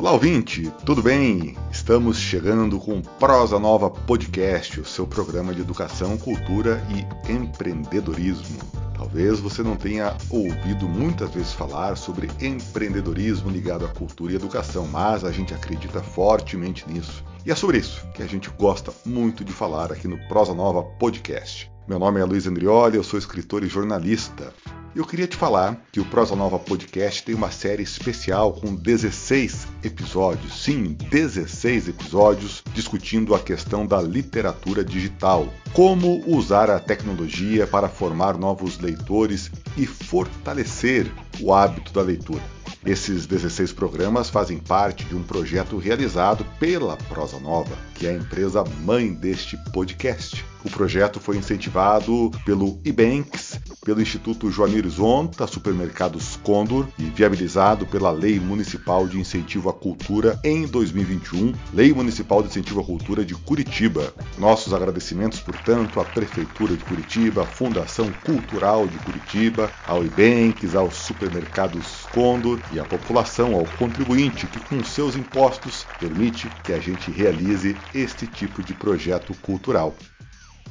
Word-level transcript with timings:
Olá, 0.00 0.12
ouvinte, 0.12 0.72
tudo 0.86 1.02
bem? 1.02 1.54
Estamos 1.70 2.16
chegando 2.16 2.80
com 2.80 3.02
Prosa 3.02 3.58
Nova 3.58 3.90
Podcast, 3.90 4.80
o 4.80 4.84
seu 4.86 5.06
programa 5.06 5.52
de 5.52 5.60
educação, 5.60 6.16
cultura 6.16 6.82
e 6.88 7.30
empreendedorismo. 7.30 8.58
Talvez 8.96 9.40
você 9.40 9.62
não 9.62 9.76
tenha 9.76 10.16
ouvido 10.30 10.88
muitas 10.88 11.30
vezes 11.32 11.52
falar 11.52 11.98
sobre 11.98 12.30
empreendedorismo 12.40 13.50
ligado 13.50 13.84
à 13.84 13.88
cultura 13.88 14.32
e 14.32 14.36
educação, 14.36 14.86
mas 14.86 15.22
a 15.22 15.30
gente 15.30 15.52
acredita 15.52 16.00
fortemente 16.00 16.90
nisso. 16.90 17.22
E 17.44 17.50
é 17.50 17.54
sobre 17.54 17.76
isso 17.76 18.08
que 18.14 18.22
a 18.22 18.26
gente 18.26 18.48
gosta 18.58 18.90
muito 19.04 19.44
de 19.44 19.52
falar 19.52 19.92
aqui 19.92 20.08
no 20.08 20.16
Prosa 20.28 20.54
Nova 20.54 20.82
Podcast. 20.82 21.70
Meu 21.86 21.98
nome 21.98 22.20
é 22.20 22.24
Luiz 22.24 22.46
Andrioli, 22.46 22.96
eu 22.96 23.04
sou 23.04 23.18
escritor 23.18 23.62
e 23.62 23.68
jornalista. 23.68 24.50
Eu 24.94 25.04
queria 25.04 25.28
te 25.28 25.36
falar 25.36 25.80
que 25.92 26.00
o 26.00 26.04
Prosa 26.04 26.34
Nova 26.34 26.58
Podcast 26.58 27.22
tem 27.22 27.32
uma 27.32 27.52
série 27.52 27.82
especial 27.82 28.52
com 28.54 28.74
16 28.74 29.68
episódios, 29.84 30.64
sim, 30.64 30.96
16 31.08 31.88
episódios 31.88 32.64
discutindo 32.74 33.32
a 33.32 33.38
questão 33.38 33.86
da 33.86 34.02
literatura 34.02 34.84
digital, 34.84 35.46
como 35.72 36.24
usar 36.26 36.68
a 36.70 36.80
tecnologia 36.80 37.68
para 37.68 37.88
formar 37.88 38.36
novos 38.36 38.80
leitores 38.80 39.48
e 39.76 39.86
fortalecer 39.86 41.06
o 41.40 41.54
hábito 41.54 41.92
da 41.92 42.02
leitura. 42.02 42.59
Esses 42.84 43.26
16 43.26 43.74
programas 43.74 44.30
fazem 44.30 44.58
parte 44.58 45.04
de 45.04 45.14
um 45.14 45.22
projeto 45.22 45.76
realizado 45.76 46.46
pela 46.58 46.96
Prosa 46.96 47.38
Nova, 47.38 47.76
que 47.94 48.06
é 48.06 48.10
a 48.10 48.14
empresa 48.14 48.64
mãe 48.82 49.12
deste 49.12 49.58
podcast. 49.70 50.42
O 50.64 50.70
projeto 50.70 51.20
foi 51.20 51.36
incentivado 51.36 52.30
pelo 52.44 52.80
Ebanks, 52.84 53.58
pelo 53.84 54.00
Instituto 54.00 54.50
Joanir 54.50 54.86
Zonta, 54.88 55.46
Supermercados 55.46 56.36
Condor 56.42 56.86
e 56.98 57.04
viabilizado 57.04 57.86
pela 57.86 58.10
Lei 58.10 58.38
Municipal 58.38 59.06
de 59.06 59.18
Incentivo 59.18 59.70
à 59.70 59.72
Cultura 59.72 60.38
em 60.44 60.66
2021, 60.66 61.52
Lei 61.72 61.92
Municipal 61.92 62.42
de 62.42 62.48
Incentivo 62.48 62.80
à 62.80 62.84
Cultura 62.84 63.24
de 63.24 63.34
Curitiba. 63.34 64.12
Nossos 64.38 64.74
agradecimentos, 64.74 65.40
portanto, 65.40 65.98
à 65.98 66.04
Prefeitura 66.04 66.76
de 66.76 66.84
Curitiba, 66.84 67.42
à 67.42 67.46
Fundação 67.46 68.10
Cultural 68.24 68.86
de 68.86 68.98
Curitiba, 68.98 69.70
ao 69.86 70.04
Ebanks, 70.04 70.74
aos 70.74 70.94
Supermercados 70.94 71.99
Condor 72.12 72.58
e 72.72 72.80
à 72.80 72.84
população, 72.84 73.54
ao 73.54 73.64
contribuinte 73.78 74.46
que 74.46 74.60
com 74.60 74.82
seus 74.82 75.14
impostos 75.14 75.86
permite 75.98 76.50
que 76.64 76.72
a 76.72 76.80
gente 76.80 77.10
realize 77.10 77.76
este 77.94 78.26
tipo 78.26 78.62
de 78.62 78.74
projeto 78.74 79.32
cultural. 79.42 79.94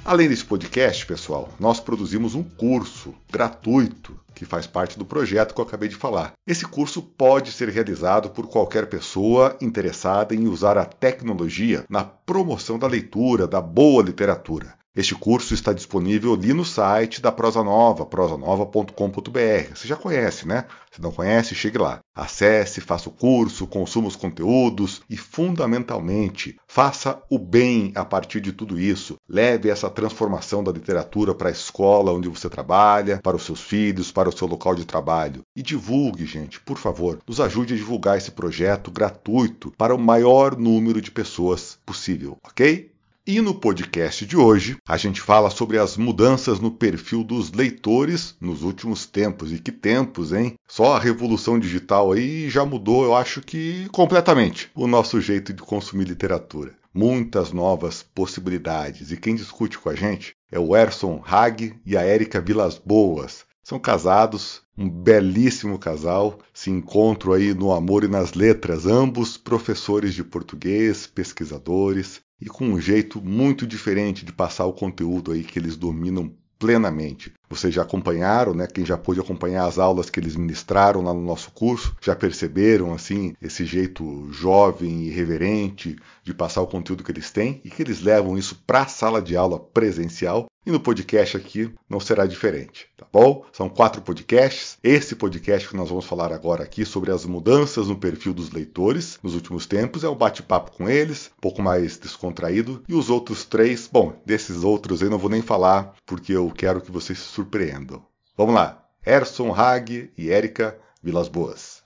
Além 0.03 0.29
desse 0.29 0.45
podcast, 0.45 1.05
pessoal, 1.05 1.49
nós 1.59 1.79
produzimos 1.79 2.33
um 2.33 2.43
curso 2.43 3.13
gratuito 3.31 4.19
que 4.33 4.45
faz 4.45 4.65
parte 4.65 4.97
do 4.97 5.05
projeto 5.05 5.53
que 5.53 5.59
eu 5.59 5.65
acabei 5.65 5.89
de 5.89 5.95
falar. 5.95 6.33
Esse 6.47 6.65
curso 6.65 7.01
pode 7.01 7.51
ser 7.51 7.69
realizado 7.69 8.29
por 8.29 8.47
qualquer 8.47 8.87
pessoa 8.87 9.57
interessada 9.59 10.33
em 10.33 10.47
usar 10.47 10.77
a 10.77 10.85
tecnologia 10.85 11.83
na 11.89 12.03
promoção 12.03 12.79
da 12.79 12.87
leitura, 12.87 13.45
da 13.45 13.61
boa 13.61 14.01
literatura. 14.01 14.78
Este 14.95 15.13
curso 15.13 15.53
está 15.53 15.71
disponível 15.71 16.33
ali 16.33 16.51
no 16.51 16.65
site 16.65 17.21
da 17.21 17.31
Prosa 17.31 17.63
Nova, 17.63 18.07
prosanova.com.br. 18.07 19.75
Você 19.75 19.87
já 19.87 19.95
conhece, 19.95 20.47
né? 20.47 20.65
Se 20.91 20.99
não 20.99 21.11
conhece, 21.11 21.53
chegue 21.53 21.77
lá. 21.77 21.99
Acesse, 22.15 22.81
faça 22.81 23.07
o 23.07 23.11
curso, 23.11 23.67
consuma 23.67 24.07
os 24.07 24.15
conteúdos 24.15 25.01
e, 25.07 25.15
fundamentalmente, 25.15 26.57
faça 26.67 27.21
o 27.29 27.37
bem 27.37 27.91
a 27.93 28.03
partir 28.03 28.41
de 28.41 28.51
tudo 28.51 28.79
isso. 28.79 29.15
Leve 29.29 29.69
essa 29.69 29.91
transformação 29.91 30.63
da 30.63 30.71
literatura 30.71 31.35
para 31.35 31.49
a 31.49 31.53
escola 31.53 32.11
onde 32.11 32.27
você 32.27 32.49
trabalha, 32.49 33.19
para 33.21 33.37
os 33.37 33.43
seus 33.43 33.61
filhos, 33.61 34.11
para 34.11 34.29
o 34.29 34.35
seu 34.35 34.47
local 34.47 34.73
de 34.73 34.85
trabalho. 34.85 35.43
E 35.55 35.61
divulgue, 35.61 36.25
gente, 36.25 36.59
por 36.59 36.79
favor. 36.79 37.19
Nos 37.27 37.39
ajude 37.39 37.75
a 37.75 37.77
divulgar 37.77 38.17
esse 38.17 38.31
projeto 38.31 38.89
gratuito 38.89 39.71
para 39.77 39.93
o 39.93 39.99
maior 39.99 40.57
número 40.57 40.99
de 40.99 41.11
pessoas 41.11 41.77
possível, 41.85 42.37
ok? 42.43 42.91
E 43.31 43.41
no 43.41 43.53
podcast 43.53 44.25
de 44.25 44.35
hoje, 44.35 44.77
a 44.87 44.97
gente 44.97 45.21
fala 45.21 45.51
sobre 45.51 45.77
as 45.77 45.95
mudanças 45.95 46.59
no 46.59 46.71
perfil 46.71 47.23
dos 47.23 47.51
leitores 47.51 48.35
nos 48.41 48.63
últimos 48.63 49.05
tempos. 49.05 49.53
E 49.53 49.59
que 49.59 49.71
tempos, 49.71 50.33
hein? 50.33 50.55
Só 50.67 50.95
a 50.95 50.99
revolução 50.99 51.59
digital 51.59 52.11
aí 52.11 52.49
já 52.49 52.65
mudou, 52.65 53.03
eu 53.03 53.15
acho 53.15 53.39
que 53.39 53.87
completamente, 53.91 54.71
o 54.73 54.87
nosso 54.87 55.21
jeito 55.21 55.53
de 55.53 55.61
consumir 55.61 56.05
literatura. 56.05 56.73
Muitas 56.91 57.53
novas 57.53 58.01
possibilidades. 58.01 59.11
E 59.11 59.17
quem 59.17 59.35
discute 59.35 59.77
com 59.77 59.89
a 59.89 59.95
gente 59.95 60.31
é 60.51 60.57
o 60.57 60.75
Erson 60.75 61.21
Hag 61.23 61.75
e 61.85 61.95
a 61.95 62.01
Érica 62.01 62.41
Vilas 62.41 62.81
Boas. 62.83 63.45
São 63.69 63.77
casados, 63.77 64.63
um 64.75 64.89
belíssimo 64.89 65.77
casal, 65.77 66.39
se 66.51 66.71
encontram 66.71 67.33
aí 67.33 67.53
no 67.53 67.71
amor 67.71 68.03
e 68.03 68.07
nas 68.07 68.33
letras, 68.33 68.87
ambos 68.87 69.37
professores 69.37 70.15
de 70.15 70.23
português, 70.23 71.05
pesquisadores, 71.05 72.19
e 72.41 72.47
com 72.47 72.65
um 72.65 72.81
jeito 72.81 73.21
muito 73.21 73.67
diferente 73.67 74.25
de 74.25 74.33
passar 74.33 74.65
o 74.65 74.73
conteúdo 74.73 75.33
aí 75.33 75.43
que 75.43 75.59
eles 75.59 75.77
dominam 75.77 76.33
plenamente. 76.57 77.31
Vocês 77.49 77.73
já 77.73 77.81
acompanharam, 77.81 78.53
né? 78.53 78.67
Quem 78.67 78.85
já 78.85 78.97
pôde 78.97 79.19
acompanhar 79.19 79.65
as 79.65 79.79
aulas 79.79 80.09
que 80.09 80.19
eles 80.19 80.35
ministraram 80.35 81.01
lá 81.01 81.13
no 81.13 81.21
nosso 81.21 81.51
curso, 81.51 81.95
já 81.99 82.15
perceberam 82.15 82.93
assim 82.93 83.33
esse 83.41 83.65
jeito 83.65 84.27
jovem 84.31 85.03
e 85.03 85.09
reverente 85.09 85.97
de 86.23 86.33
passar 86.33 86.61
o 86.61 86.67
conteúdo 86.67 87.03
que 87.03 87.11
eles 87.11 87.31
têm 87.31 87.59
e 87.63 87.69
que 87.69 87.81
eles 87.81 88.01
levam 88.01 88.37
isso 88.37 88.61
para 88.67 88.81
a 88.81 88.87
sala 88.87 89.21
de 89.21 89.35
aula 89.35 89.59
presencial 89.59 90.47
e 90.65 90.71
no 90.71 90.79
podcast 90.79 91.37
aqui 91.37 91.73
não 91.89 91.99
será 91.99 92.27
diferente, 92.27 92.87
tá 92.95 93.05
bom? 93.11 93.43
São 93.51 93.69
quatro 93.69 94.01
podcasts. 94.01 94.77
Esse 94.83 95.15
podcast 95.15 95.67
que 95.67 95.75
nós 95.75 95.89
vamos 95.89 96.05
falar 96.05 96.31
agora 96.33 96.63
aqui 96.63 96.85
sobre 96.85 97.11
as 97.11 97.25
mudanças 97.25 97.87
no 97.87 97.97
perfil 97.97 98.33
dos 98.33 98.51
leitores 98.51 99.17
nos 99.23 99.33
últimos 99.33 99.65
tempos 99.65 100.03
é 100.03 100.09
um 100.09 100.15
bate-papo 100.15 100.71
com 100.73 100.89
eles, 100.89 101.31
um 101.37 101.41
pouco 101.41 101.61
mais 101.61 101.97
descontraído. 101.97 102.83
E 102.87 102.93
os 102.93 103.09
outros 103.09 103.45
três, 103.45 103.89
bom, 103.91 104.13
desses 104.25 104.63
outros 104.63 105.01
eu 105.01 105.09
não 105.09 105.17
vou 105.17 105.29
nem 105.29 105.41
falar 105.41 105.95
porque 106.05 106.33
eu 106.33 106.51
quero 106.55 106.81
que 106.81 106.91
vocês 106.91 107.17
surpreendam. 107.39 108.05
Vamos 108.35 108.53
lá. 108.53 108.85
Erson 109.05 109.53
Hag 109.53 110.11
e 110.17 110.29
Érica 110.29 110.77
Vilas 111.01 111.29
Boas. 111.29 111.81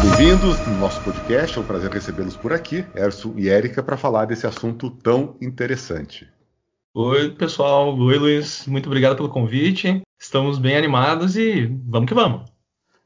Bem-vindos 0.00 0.66
no 0.66 0.78
nosso 0.78 1.02
podcast, 1.02 1.58
é 1.58 1.60
um 1.60 1.66
prazer 1.66 1.90
recebê-los 1.90 2.34
por 2.34 2.54
aqui, 2.54 2.86
Erso 2.94 3.34
e 3.36 3.50
Érica, 3.50 3.82
para 3.82 3.98
falar 3.98 4.24
desse 4.24 4.46
assunto 4.46 4.90
tão 4.90 5.36
interessante. 5.38 6.26
Oi, 6.94 7.30
pessoal. 7.32 7.94
Oi, 7.98 8.16
Luiz. 8.16 8.66
Muito 8.66 8.86
obrigado 8.86 9.16
pelo 9.16 9.28
convite. 9.28 10.00
Estamos 10.18 10.58
bem 10.58 10.76
animados 10.76 11.36
e 11.36 11.66
vamos 11.66 12.08
que 12.08 12.14
vamos. 12.14 12.50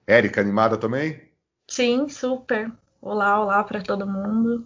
Érica, 0.07 0.41
animada 0.41 0.77
também? 0.77 1.21
Sim, 1.67 2.09
super. 2.09 2.71
Olá, 3.03 3.41
olá 3.43 3.65
para 3.65 3.83
todo 3.83 4.07
mundo. 4.07 4.65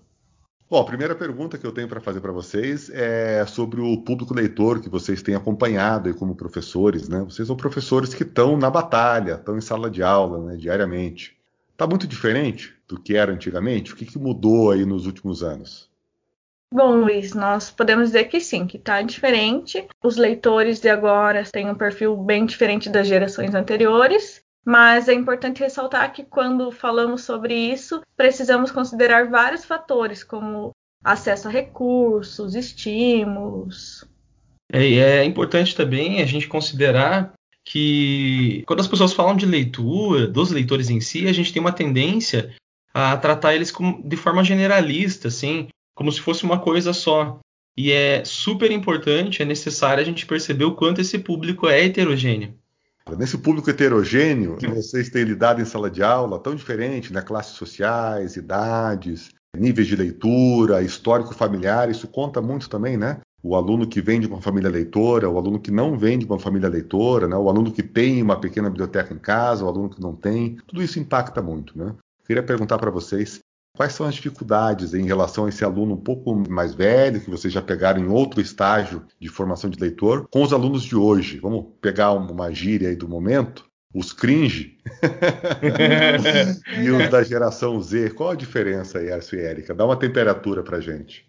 Bom, 0.72 0.80
a 0.80 0.86
primeira 0.86 1.14
pergunta 1.14 1.58
que 1.58 1.66
eu 1.66 1.70
tenho 1.70 1.86
para 1.86 2.00
fazer 2.00 2.22
para 2.22 2.32
vocês 2.32 2.88
é 2.88 3.44
sobre 3.44 3.82
o 3.82 3.98
público 3.98 4.32
leitor 4.32 4.80
que 4.80 4.88
vocês 4.88 5.20
têm 5.20 5.34
acompanhado 5.34 6.08
aí 6.08 6.14
como 6.14 6.34
professores, 6.34 7.10
né? 7.10 7.20
Vocês 7.20 7.46
são 7.46 7.54
professores 7.54 8.14
que 8.14 8.22
estão 8.22 8.56
na 8.56 8.70
batalha, 8.70 9.34
estão 9.34 9.58
em 9.58 9.60
sala 9.60 9.90
de 9.90 10.02
aula, 10.02 10.42
né, 10.42 10.56
diariamente. 10.56 11.36
Está 11.72 11.86
muito 11.86 12.06
diferente 12.06 12.74
do 12.88 12.98
que 12.98 13.14
era 13.14 13.30
antigamente? 13.30 13.92
O 13.92 13.96
que, 13.96 14.06
que 14.06 14.18
mudou 14.18 14.70
aí 14.70 14.86
nos 14.86 15.04
últimos 15.04 15.42
anos? 15.42 15.90
Bom, 16.72 17.02
Luiz, 17.02 17.34
nós 17.34 17.70
podemos 17.70 18.06
dizer 18.06 18.24
que 18.24 18.40
sim, 18.40 18.66
que 18.66 18.78
está 18.78 19.02
diferente. 19.02 19.86
Os 20.02 20.16
leitores 20.16 20.80
de 20.80 20.88
agora 20.88 21.44
têm 21.52 21.68
um 21.68 21.74
perfil 21.74 22.16
bem 22.16 22.46
diferente 22.46 22.88
das 22.88 23.06
gerações 23.06 23.54
anteriores, 23.54 24.41
mas 24.64 25.08
é 25.08 25.12
importante 25.12 25.60
ressaltar 25.60 26.12
que 26.12 26.22
quando 26.22 26.70
falamos 26.70 27.22
sobre 27.22 27.54
isso, 27.54 28.00
precisamos 28.16 28.70
considerar 28.70 29.28
vários 29.28 29.64
fatores, 29.64 30.22
como 30.22 30.70
acesso 31.02 31.48
a 31.48 31.50
recursos, 31.50 32.54
estímulos. 32.54 34.04
É, 34.72 34.86
é 34.86 35.24
importante 35.24 35.74
também 35.74 36.22
a 36.22 36.26
gente 36.26 36.46
considerar 36.46 37.32
que 37.64 38.62
quando 38.66 38.80
as 38.80 38.88
pessoas 38.88 39.12
falam 39.12 39.36
de 39.36 39.46
leitura, 39.46 40.26
dos 40.26 40.50
leitores 40.50 40.90
em 40.90 41.00
si, 41.00 41.28
a 41.28 41.32
gente 41.32 41.52
tem 41.52 41.60
uma 41.60 41.72
tendência 41.72 42.54
a 42.94 43.16
tratar 43.16 43.54
eles 43.54 43.70
como, 43.70 44.02
de 44.06 44.16
forma 44.16 44.44
generalista, 44.44 45.28
assim, 45.28 45.68
como 45.94 46.10
se 46.10 46.20
fosse 46.20 46.44
uma 46.44 46.58
coisa 46.58 46.92
só. 46.92 47.38
E 47.76 47.90
é 47.90 48.24
super 48.24 48.70
importante, 48.70 49.42
é 49.42 49.44
necessário 49.44 50.02
a 50.02 50.04
gente 50.04 50.26
perceber 50.26 50.64
o 50.64 50.74
quanto 50.74 51.00
esse 51.00 51.18
público 51.18 51.68
é 51.68 51.84
heterogêneo. 51.84 52.54
Nesse 53.16 53.36
público 53.36 53.68
heterogêneo 53.68 54.56
que 54.56 54.68
vocês 54.68 55.10
têm 55.10 55.24
lidado 55.24 55.60
em 55.60 55.64
sala 55.64 55.90
de 55.90 56.02
aula, 56.02 56.38
tão 56.38 56.54
diferente, 56.54 57.12
né? 57.12 57.20
classes 57.20 57.56
sociais, 57.56 58.36
idades, 58.36 59.30
níveis 59.56 59.88
de 59.88 59.96
leitura, 59.96 60.82
histórico 60.82 61.34
familiar, 61.34 61.90
isso 61.90 62.06
conta 62.06 62.40
muito 62.40 62.70
também, 62.70 62.96
né? 62.96 63.20
o 63.42 63.56
aluno 63.56 63.88
que 63.88 64.00
vem 64.00 64.20
de 64.20 64.26
uma 64.28 64.40
família 64.40 64.70
leitora, 64.70 65.28
o 65.28 65.36
aluno 65.36 65.58
que 65.58 65.70
não 65.70 65.98
vem 65.98 66.16
de 66.16 66.24
uma 66.24 66.38
família 66.38 66.68
leitora, 66.68 67.26
né? 67.26 67.36
o 67.36 67.48
aluno 67.48 67.72
que 67.72 67.82
tem 67.82 68.22
uma 68.22 68.38
pequena 68.38 68.70
biblioteca 68.70 69.12
em 69.12 69.18
casa, 69.18 69.64
o 69.64 69.68
aluno 69.68 69.90
que 69.90 70.00
não 70.00 70.14
tem, 70.14 70.56
tudo 70.66 70.82
isso 70.82 71.00
impacta 71.00 71.42
muito. 71.42 71.76
Né? 71.76 71.92
Queria 72.24 72.42
perguntar 72.42 72.78
para 72.78 72.90
vocês 72.90 73.40
quais 73.82 73.94
são 73.94 74.06
as 74.06 74.14
dificuldades 74.14 74.94
em 74.94 75.04
relação 75.06 75.46
a 75.46 75.48
esse 75.48 75.64
aluno 75.64 75.94
um 75.94 76.00
pouco 76.00 76.36
mais 76.48 76.72
velho, 76.72 77.20
que 77.20 77.28
vocês 77.28 77.52
já 77.52 77.60
pegaram 77.60 78.00
em 78.00 78.06
outro 78.06 78.40
estágio 78.40 79.04
de 79.18 79.28
formação 79.28 79.68
de 79.68 79.80
leitor, 79.80 80.28
com 80.30 80.44
os 80.44 80.52
alunos 80.52 80.84
de 80.84 80.94
hoje? 80.94 81.40
Vamos 81.40 81.66
pegar 81.80 82.12
uma 82.12 82.54
gíria 82.54 82.90
aí 82.90 82.94
do 82.94 83.08
momento? 83.08 83.64
Os 83.92 84.12
cringe 84.12 84.78
e 86.80 86.90
os 86.90 87.10
da 87.10 87.24
geração 87.24 87.82
Z. 87.82 88.10
Qual 88.10 88.30
a 88.30 88.36
diferença 88.36 89.00
aí, 89.00 89.10
Arcio 89.10 89.36
e 89.36 89.42
Érica? 89.42 89.74
Dá 89.74 89.84
uma 89.84 89.96
temperatura 89.96 90.62
pra 90.62 90.80
gente. 90.80 91.26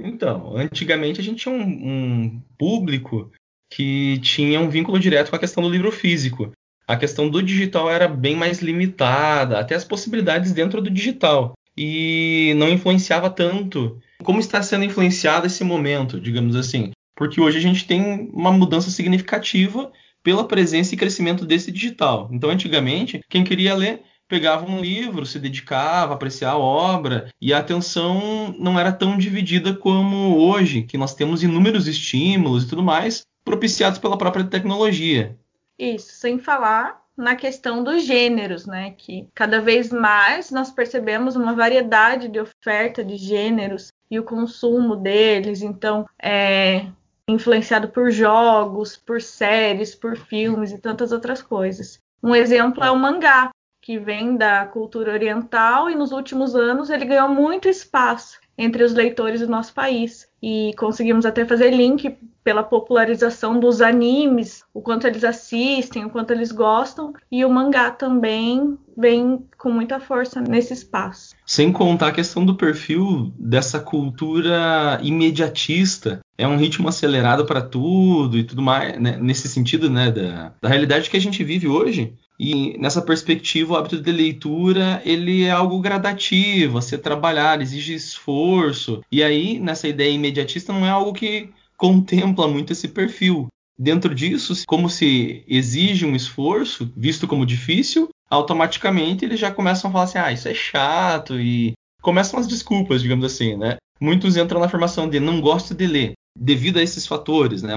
Então, 0.00 0.56
antigamente 0.56 1.20
a 1.20 1.24
gente 1.24 1.42
tinha 1.42 1.54
um, 1.54 1.60
um 1.60 2.42
público 2.58 3.30
que 3.70 4.18
tinha 4.20 4.58
um 4.58 4.70
vínculo 4.70 4.98
direto 4.98 5.28
com 5.28 5.36
a 5.36 5.40
questão 5.40 5.62
do 5.62 5.68
livro 5.68 5.92
físico. 5.92 6.52
A 6.88 6.96
questão 6.96 7.28
do 7.28 7.42
digital 7.42 7.90
era 7.90 8.08
bem 8.08 8.34
mais 8.34 8.62
limitada, 8.62 9.60
até 9.60 9.74
as 9.74 9.84
possibilidades 9.84 10.52
dentro 10.52 10.80
do 10.80 10.90
digital. 10.90 11.52
E 11.76 12.52
não 12.56 12.68
influenciava 12.68 13.30
tanto 13.30 13.98
como 14.22 14.40
está 14.40 14.62
sendo 14.62 14.84
influenciado 14.84 15.46
esse 15.46 15.64
momento, 15.64 16.20
digamos 16.20 16.54
assim. 16.54 16.90
Porque 17.16 17.40
hoje 17.40 17.58
a 17.58 17.60
gente 17.60 17.86
tem 17.86 18.30
uma 18.32 18.52
mudança 18.52 18.90
significativa 18.90 19.90
pela 20.22 20.46
presença 20.46 20.94
e 20.94 20.98
crescimento 20.98 21.44
desse 21.44 21.72
digital. 21.72 22.28
Então, 22.32 22.50
antigamente, 22.50 23.20
quem 23.28 23.44
queria 23.44 23.74
ler 23.74 24.02
pegava 24.28 24.64
um 24.64 24.80
livro, 24.80 25.26
se 25.26 25.38
dedicava, 25.38 26.14
apreciar 26.14 26.52
a 26.52 26.58
obra, 26.58 27.28
e 27.38 27.52
a 27.52 27.58
atenção 27.58 28.54
não 28.58 28.80
era 28.80 28.90
tão 28.90 29.18
dividida 29.18 29.74
como 29.74 30.38
hoje, 30.38 30.84
que 30.84 30.96
nós 30.96 31.14
temos 31.14 31.42
inúmeros 31.42 31.86
estímulos 31.86 32.64
e 32.64 32.68
tudo 32.68 32.82
mais, 32.82 33.26
propiciados 33.44 33.98
pela 33.98 34.16
própria 34.16 34.44
tecnologia. 34.44 35.36
Isso, 35.78 36.12
sem 36.12 36.38
falar 36.38 37.01
na 37.16 37.36
questão 37.36 37.84
dos 37.84 38.04
gêneros, 38.04 38.66
né? 38.66 38.94
Que 38.96 39.28
cada 39.34 39.60
vez 39.60 39.90
mais 39.90 40.50
nós 40.50 40.70
percebemos 40.70 41.36
uma 41.36 41.54
variedade 41.54 42.28
de 42.28 42.40
oferta 42.40 43.04
de 43.04 43.16
gêneros 43.16 43.92
e 44.10 44.18
o 44.18 44.24
consumo 44.24 44.96
deles. 44.96 45.62
Então, 45.62 46.06
é 46.20 46.86
influenciado 47.28 47.88
por 47.88 48.10
jogos, 48.10 48.96
por 48.96 49.20
séries, 49.20 49.94
por 49.94 50.16
filmes 50.16 50.72
e 50.72 50.78
tantas 50.78 51.12
outras 51.12 51.42
coisas. 51.42 52.00
Um 52.22 52.34
exemplo 52.34 52.82
é 52.84 52.90
o 52.90 52.96
mangá, 52.96 53.50
que 53.82 53.98
vem 53.98 54.36
da 54.36 54.64
cultura 54.64 55.12
oriental 55.12 55.90
e 55.90 55.96
nos 55.96 56.12
últimos 56.12 56.54
anos 56.54 56.88
ele 56.88 57.04
ganhou 57.04 57.28
muito 57.28 57.68
espaço 57.68 58.40
entre 58.56 58.84
os 58.84 58.94
leitores 58.94 59.40
do 59.40 59.48
nosso 59.48 59.74
país. 59.74 60.28
E 60.40 60.72
conseguimos 60.78 61.26
até 61.26 61.44
fazer 61.44 61.70
link 61.70 62.16
pela 62.44 62.62
popularização 62.62 63.58
dos 63.58 63.80
animes, 63.80 64.64
o 64.74 64.80
quanto 64.80 65.06
eles 65.06 65.24
assistem, 65.24 66.04
o 66.04 66.10
quanto 66.10 66.32
eles 66.32 66.50
gostam, 66.50 67.12
e 67.30 67.44
o 67.44 67.50
mangá 67.50 67.90
também 67.90 68.76
vem 68.96 69.44
com 69.56 69.70
muita 69.70 70.00
força 70.00 70.40
nesse 70.40 70.72
espaço. 70.72 71.34
Sem 71.46 71.72
contar 71.72 72.08
a 72.08 72.12
questão 72.12 72.44
do 72.44 72.56
perfil 72.56 73.32
dessa 73.38 73.80
cultura 73.80 74.98
imediatista. 75.02 76.20
É 76.36 76.46
um 76.46 76.56
ritmo 76.56 76.88
acelerado 76.88 77.46
para 77.46 77.60
tudo 77.60 78.36
e 78.36 78.44
tudo 78.44 78.60
mais, 78.60 79.00
né? 79.00 79.16
nesse 79.20 79.48
sentido, 79.48 79.88
né, 79.88 80.10
da, 80.10 80.52
da 80.60 80.68
realidade 80.68 81.08
que 81.08 81.16
a 81.16 81.20
gente 81.20 81.44
vive 81.44 81.68
hoje. 81.68 82.14
E 82.44 82.76
nessa 82.76 83.00
perspectiva, 83.00 83.72
o 83.72 83.76
hábito 83.76 84.02
de 84.02 84.10
leitura 84.10 85.00
ele 85.04 85.44
é 85.44 85.52
algo 85.52 85.78
gradativo 85.78 86.76
a 86.76 86.82
ser 86.82 86.98
trabalhado, 86.98 87.62
exige 87.62 87.94
esforço. 87.94 89.00
E 89.12 89.22
aí, 89.22 89.60
nessa 89.60 89.86
ideia 89.86 90.10
imediatista, 90.10 90.72
não 90.72 90.84
é 90.84 90.90
algo 90.90 91.12
que 91.12 91.50
contempla 91.76 92.48
muito 92.48 92.72
esse 92.72 92.88
perfil. 92.88 93.46
Dentro 93.78 94.12
disso, 94.12 94.54
como 94.66 94.90
se 94.90 95.44
exige 95.46 96.04
um 96.04 96.16
esforço, 96.16 96.92
visto 96.96 97.28
como 97.28 97.46
difícil, 97.46 98.08
automaticamente 98.28 99.24
eles 99.24 99.38
já 99.38 99.52
começam 99.52 99.88
a 99.88 99.92
falar 99.92 100.04
assim: 100.04 100.18
ah, 100.18 100.32
isso 100.32 100.48
é 100.48 100.54
chato, 100.54 101.38
e 101.38 101.74
começam 102.02 102.40
as 102.40 102.48
desculpas, 102.48 103.02
digamos 103.02 103.24
assim, 103.24 103.56
né? 103.56 103.76
Muitos 104.00 104.36
entram 104.36 104.60
na 104.60 104.68
formação 104.68 105.08
de 105.08 105.20
não 105.20 105.40
gosto 105.40 105.76
de 105.76 105.86
ler, 105.86 106.14
devido 106.36 106.80
a 106.80 106.82
esses 106.82 107.06
fatores, 107.06 107.62
né? 107.62 107.74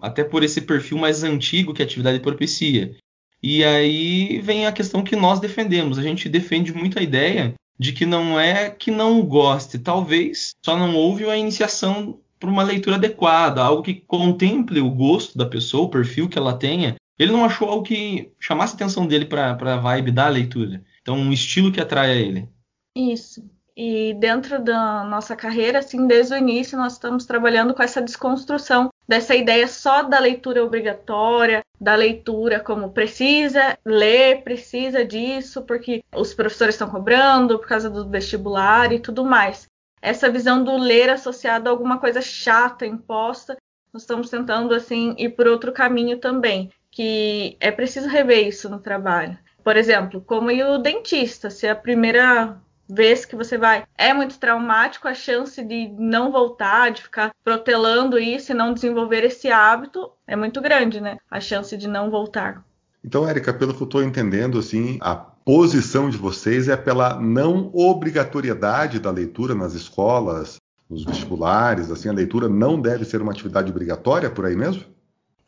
Até 0.00 0.24
por 0.24 0.42
esse 0.42 0.62
perfil 0.62 0.98
mais 0.98 1.22
antigo 1.22 1.72
que 1.72 1.82
a 1.82 1.84
atividade 1.84 2.18
propicia. 2.18 2.96
E 3.42 3.64
aí 3.64 4.40
vem 4.40 4.66
a 4.66 4.72
questão 4.72 5.02
que 5.02 5.16
nós 5.16 5.40
defendemos. 5.40 5.98
A 5.98 6.02
gente 6.02 6.28
defende 6.28 6.72
muito 6.72 6.98
a 6.98 7.02
ideia 7.02 7.54
de 7.78 7.92
que 7.92 8.04
não 8.04 8.38
é 8.38 8.70
que 8.70 8.90
não 8.90 9.22
goste, 9.22 9.78
talvez 9.78 10.50
só 10.64 10.76
não 10.76 10.96
houve 10.96 11.24
a 11.24 11.36
iniciação 11.36 12.18
para 12.38 12.50
uma 12.50 12.62
leitura 12.62 12.96
adequada, 12.96 13.62
algo 13.62 13.82
que 13.82 13.94
contemple 13.94 14.80
o 14.80 14.90
gosto 14.90 15.36
da 15.38 15.46
pessoa, 15.46 15.84
o 15.84 15.90
perfil 15.90 16.28
que 16.28 16.38
ela 16.38 16.56
tenha. 16.56 16.96
Ele 17.18 17.32
não 17.32 17.44
achou 17.44 17.68
algo 17.68 17.82
que 17.82 18.30
chamasse 18.38 18.74
a 18.74 18.76
atenção 18.76 19.06
dele 19.06 19.24
para 19.24 19.52
a 19.52 19.76
vibe 19.76 20.12
da 20.12 20.28
leitura. 20.28 20.84
Então, 21.02 21.16
um 21.16 21.32
estilo 21.32 21.72
que 21.72 21.80
atrai 21.80 22.12
a 22.12 22.14
ele. 22.14 22.48
Isso. 22.94 23.42
E 23.80 24.12
dentro 24.14 24.60
da 24.60 25.04
nossa 25.04 25.36
carreira, 25.36 25.78
assim, 25.78 26.08
desde 26.08 26.34
o 26.34 26.36
início, 26.36 26.76
nós 26.76 26.94
estamos 26.94 27.24
trabalhando 27.24 27.72
com 27.72 27.80
essa 27.80 28.02
desconstrução 28.02 28.92
dessa 29.06 29.36
ideia 29.36 29.68
só 29.68 30.02
da 30.02 30.18
leitura 30.18 30.64
obrigatória, 30.64 31.62
da 31.80 31.94
leitura 31.94 32.58
como 32.58 32.90
precisa 32.90 33.78
ler, 33.86 34.42
precisa 34.42 35.04
disso, 35.04 35.62
porque 35.62 36.02
os 36.12 36.34
professores 36.34 36.74
estão 36.74 36.90
cobrando 36.90 37.56
por 37.56 37.68
causa 37.68 37.88
do 37.88 38.08
vestibular 38.08 38.92
e 38.92 38.98
tudo 38.98 39.24
mais. 39.24 39.68
Essa 40.02 40.28
visão 40.28 40.64
do 40.64 40.76
ler 40.76 41.08
associado 41.10 41.68
a 41.68 41.70
alguma 41.70 41.98
coisa 41.98 42.20
chata, 42.20 42.84
imposta, 42.84 43.56
nós 43.92 44.02
estamos 44.02 44.28
tentando 44.28 44.74
assim 44.74 45.14
ir 45.16 45.28
por 45.28 45.46
outro 45.46 45.70
caminho 45.70 46.18
também, 46.18 46.72
que 46.90 47.56
é 47.60 47.70
preciso 47.70 48.08
rever 48.08 48.44
isso 48.44 48.68
no 48.68 48.80
trabalho. 48.80 49.38
Por 49.62 49.76
exemplo, 49.76 50.20
como 50.20 50.50
ir 50.50 50.64
o 50.64 50.78
dentista, 50.78 51.48
se 51.48 51.68
a 51.68 51.76
primeira 51.76 52.58
vez 52.88 53.24
que 53.24 53.36
você 53.36 53.58
vai 53.58 53.84
é 53.96 54.14
muito 54.14 54.38
traumático, 54.38 55.06
a 55.06 55.14
chance 55.14 55.62
de 55.62 55.88
não 55.98 56.32
voltar, 56.32 56.90
de 56.90 57.02
ficar 57.02 57.32
protelando 57.44 58.18
isso 58.18 58.52
e 58.52 58.54
não 58.54 58.72
desenvolver 58.72 59.24
esse 59.24 59.50
hábito 59.50 60.10
é 60.26 60.34
muito 60.34 60.60
grande, 60.60 61.00
né? 61.00 61.18
A 61.30 61.40
chance 61.40 61.76
de 61.76 61.86
não 61.86 62.10
voltar. 62.10 62.64
Então, 63.04 63.28
Érica, 63.28 63.52
pelo 63.52 63.74
que 63.74 63.82
eu 63.82 63.86
estou 63.86 64.02
entendendo, 64.02 64.58
assim, 64.58 64.98
a 65.00 65.14
posição 65.14 66.10
de 66.10 66.16
vocês 66.16 66.68
é 66.68 66.76
pela 66.76 67.18
não 67.20 67.70
obrigatoriedade 67.72 68.98
da 68.98 69.10
leitura 69.10 69.54
nas 69.54 69.74
escolas, 69.74 70.56
nos 70.90 71.04
vestibulares, 71.04 71.90
assim, 71.90 72.08
a 72.08 72.12
leitura 72.12 72.48
não 72.48 72.80
deve 72.80 73.04
ser 73.04 73.22
uma 73.22 73.32
atividade 73.32 73.70
obrigatória 73.70 74.30
por 74.30 74.46
aí 74.46 74.56
mesmo? 74.56 74.84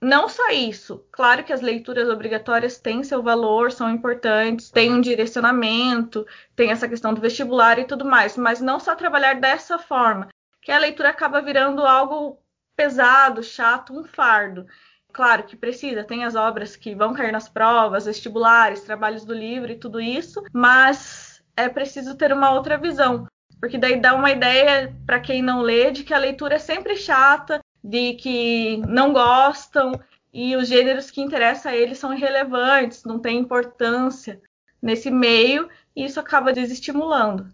Não 0.02 0.30
só 0.30 0.48
isso, 0.48 1.04
claro 1.12 1.44
que 1.44 1.52
as 1.52 1.60
leituras 1.60 2.08
obrigatórias 2.08 2.78
têm 2.78 3.04
seu 3.04 3.22
valor, 3.22 3.70
são 3.70 3.90
importantes, 3.90 4.70
tem 4.70 4.90
um 4.90 5.00
direcionamento, 5.00 6.26
tem 6.56 6.70
essa 6.70 6.88
questão 6.88 7.12
do 7.12 7.20
vestibular 7.20 7.78
e 7.78 7.84
tudo 7.84 8.04
mais, 8.04 8.34
mas 8.36 8.62
não 8.62 8.80
só 8.80 8.96
trabalhar 8.96 9.34
dessa 9.34 9.78
forma, 9.78 10.28
que 10.62 10.72
a 10.72 10.78
leitura 10.78 11.10
acaba 11.10 11.42
virando 11.42 11.84
algo 11.84 12.38
pesado, 12.74 13.42
chato, 13.42 13.92
um 13.92 14.02
fardo. 14.02 14.66
Claro 15.12 15.42
que 15.42 15.54
precisa, 15.54 16.02
tem 16.02 16.24
as 16.24 16.34
obras 16.34 16.76
que 16.76 16.94
vão 16.94 17.12
cair 17.12 17.32
nas 17.32 17.48
provas, 17.48 18.06
vestibulares, 18.06 18.82
trabalhos 18.82 19.24
do 19.24 19.34
livro 19.34 19.70
e 19.70 19.78
tudo 19.78 20.00
isso, 20.00 20.42
mas 20.50 21.42
é 21.54 21.68
preciso 21.68 22.16
ter 22.16 22.32
uma 22.32 22.52
outra 22.52 22.78
visão, 22.78 23.26
porque 23.60 23.76
daí 23.76 24.00
dá 24.00 24.14
uma 24.14 24.30
ideia 24.30 24.96
para 25.04 25.20
quem 25.20 25.42
não 25.42 25.60
lê 25.60 25.90
de 25.90 26.04
que 26.04 26.14
a 26.14 26.18
leitura 26.18 26.54
é 26.54 26.58
sempre 26.58 26.96
chata, 26.96 27.59
de 27.82 28.14
que 28.14 28.78
não 28.86 29.12
gostam 29.12 29.98
e 30.32 30.54
os 30.56 30.68
gêneros 30.68 31.10
que 31.10 31.20
interessam 31.20 31.72
a 31.72 31.76
eles 31.76 31.98
são 31.98 32.14
irrelevantes, 32.14 33.04
não 33.04 33.18
têm 33.18 33.38
importância 33.38 34.40
nesse 34.80 35.10
meio, 35.10 35.68
e 35.94 36.04
isso 36.04 36.20
acaba 36.20 36.52
desestimulando. 36.52 37.46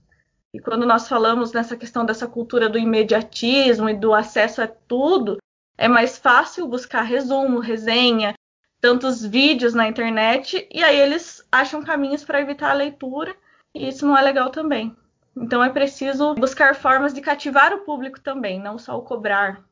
E 0.52 0.61
quando 0.61 0.87
nós 0.87 1.09
falamos 1.09 1.52
nessa 1.52 1.76
questão 1.76 2.04
dessa 2.04 2.26
cultura 2.26 2.68
do 2.68 2.78
imediatismo 2.78 3.88
e 3.88 3.95
do 3.95 4.14
acesso 4.14 4.62
a 4.62 4.66
tudo, 4.66 5.38
é 5.76 5.88
mais 5.88 6.18
fácil 6.18 6.68
buscar 6.68 7.02
resumo, 7.02 7.59
resenha, 7.59 8.35
tantos 8.80 9.25
vídeos 9.25 9.75
na 9.75 9.88
internet, 9.88 10.66
e 10.73 10.83
aí 10.83 10.99
eles 10.99 11.47
acham 11.50 11.83
caminhos 11.83 12.25
para 12.25 12.40
evitar 12.40 12.71
a 12.71 12.75
leitura, 12.75 13.35
e 13.75 13.88
isso 13.88 14.06
não 14.06 14.16
é 14.16 14.23
legal 14.23 14.50
também. 14.50 14.97
Então 15.37 15.62
é 15.62 15.68
preciso 15.68 16.35
buscar 16.35 16.75
formas 16.75 17.12
de 17.12 17.21
cativar 17.21 17.75
o 17.75 17.80
público 17.80 18.21
também, 18.21 18.61
não 18.61 18.78
só 18.78 18.97
o 18.97 19.02
cobrar. 19.02 19.62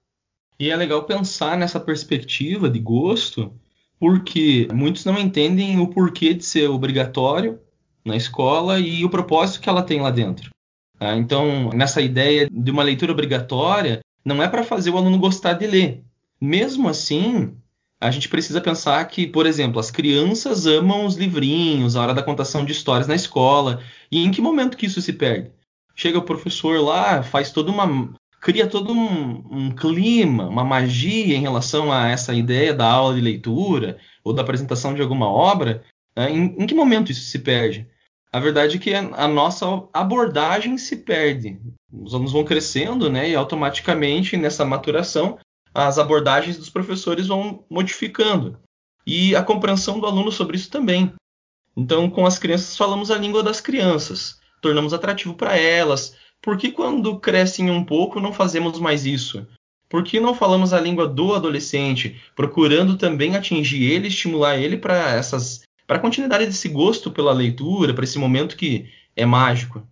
E 0.58 0.70
é 0.70 0.76
legal 0.76 1.04
pensar 1.04 1.56
nessa 1.56 1.80
perspectiva 1.80 2.70
de 2.70 2.78
gosto, 2.78 3.52
porque 3.98 4.68
muitos 4.72 5.04
não 5.04 5.18
entendem 5.18 5.80
o 5.80 5.88
porquê 5.88 6.34
de 6.34 6.44
ser 6.44 6.68
obrigatório 6.68 7.58
na 8.04 8.16
escola 8.16 8.78
e 8.78 9.04
o 9.04 9.10
propósito 9.10 9.60
que 9.60 9.68
ela 9.68 9.82
tem 9.82 10.00
lá 10.00 10.10
dentro. 10.10 10.50
Tá? 10.98 11.16
Então, 11.16 11.70
nessa 11.70 12.00
ideia 12.00 12.48
de 12.50 12.70
uma 12.70 12.82
leitura 12.82 13.12
obrigatória, 13.12 14.00
não 14.24 14.42
é 14.42 14.48
para 14.48 14.62
fazer 14.62 14.90
o 14.90 14.96
aluno 14.96 15.18
gostar 15.18 15.54
de 15.54 15.66
ler. 15.66 16.04
Mesmo 16.40 16.88
assim, 16.88 17.56
a 18.00 18.10
gente 18.10 18.28
precisa 18.28 18.60
pensar 18.60 19.04
que, 19.06 19.26
por 19.26 19.46
exemplo, 19.46 19.80
as 19.80 19.90
crianças 19.90 20.66
amam 20.66 21.06
os 21.06 21.16
livrinhos, 21.16 21.96
a 21.96 22.02
hora 22.02 22.14
da 22.14 22.22
contação 22.22 22.64
de 22.64 22.72
histórias 22.72 23.08
na 23.08 23.14
escola, 23.14 23.80
e 24.10 24.24
em 24.24 24.30
que 24.30 24.40
momento 24.40 24.76
que 24.76 24.86
isso 24.86 25.00
se 25.00 25.12
perde? 25.12 25.50
Chega 25.96 26.18
o 26.18 26.22
professor 26.22 26.80
lá, 26.80 27.22
faz 27.22 27.50
toda 27.50 27.70
uma 27.70 28.12
cria 28.44 28.66
todo 28.66 28.92
um, 28.92 29.42
um, 29.50 29.70
clima, 29.70 30.46
uma 30.46 30.62
magia 30.62 31.34
em 31.34 31.40
relação 31.40 31.90
a 31.90 32.08
essa 32.08 32.34
ideia 32.34 32.74
da 32.74 32.86
aula 32.86 33.14
de 33.14 33.20
leitura 33.22 33.96
ou 34.22 34.34
da 34.34 34.42
apresentação 34.42 34.94
de 34.94 35.00
alguma 35.00 35.26
obra. 35.26 35.82
Né? 36.14 36.30
Em, 36.30 36.44
em, 36.58 36.66
que 36.66 36.74
momento 36.74 37.10
isso 37.10 37.22
se 37.22 37.38
perde? 37.38 37.88
A 38.30 38.38
verdade 38.38 38.76
é 38.76 38.78
que 38.78 38.92
a 38.92 39.26
nossa 39.26 39.64
abordagem 39.94 40.76
se 40.76 40.98
perde. 40.98 41.58
Os 41.90 42.12
alunos 42.12 42.32
vão 42.32 42.44
crescendo, 42.44 43.08
né? 43.08 43.30
E 43.30 43.34
automaticamente 43.34 44.36
nessa 44.36 44.62
maturação 44.62 45.38
as 45.72 45.98
abordagens 45.98 46.58
dos 46.58 46.68
professores 46.68 47.28
vão 47.28 47.64
modificando. 47.70 48.58
E 49.06 49.34
a 49.34 49.42
compreensão 49.42 49.98
do 49.98 50.06
aluno 50.06 50.30
sobre 50.30 50.56
isso 50.58 50.68
também. 50.68 51.14
Então, 51.74 52.10
com 52.10 52.26
as 52.26 52.38
crianças, 52.38 52.76
falamos 52.76 53.10
a 53.10 53.16
língua 53.16 53.42
das 53.42 53.60
crianças, 53.60 54.38
tornamos 54.60 54.92
atrativo 54.92 55.34
para 55.34 55.56
elas. 55.56 56.14
Por 56.44 56.58
que, 56.58 56.70
quando 56.70 57.18
crescem 57.18 57.70
um 57.70 57.82
pouco, 57.82 58.20
não 58.20 58.30
fazemos 58.30 58.78
mais 58.78 59.06
isso? 59.06 59.46
Por 59.88 60.04
que 60.04 60.20
não 60.20 60.34
falamos 60.34 60.74
a 60.74 60.80
língua 60.80 61.08
do 61.08 61.34
adolescente, 61.34 62.20
procurando 62.36 62.98
também 62.98 63.34
atingir 63.34 63.82
ele, 63.90 64.08
estimular 64.08 64.58
ele 64.58 64.76
para 64.76 64.94
essas 65.12 65.62
para 65.86 65.96
a 65.96 66.00
continuidade 66.00 66.44
desse 66.44 66.68
gosto 66.68 67.10
pela 67.10 67.32
leitura, 67.32 67.94
para 67.94 68.04
esse 68.04 68.18
momento 68.18 68.58
que 68.58 68.90
é 69.16 69.24
mágico? 69.24 69.86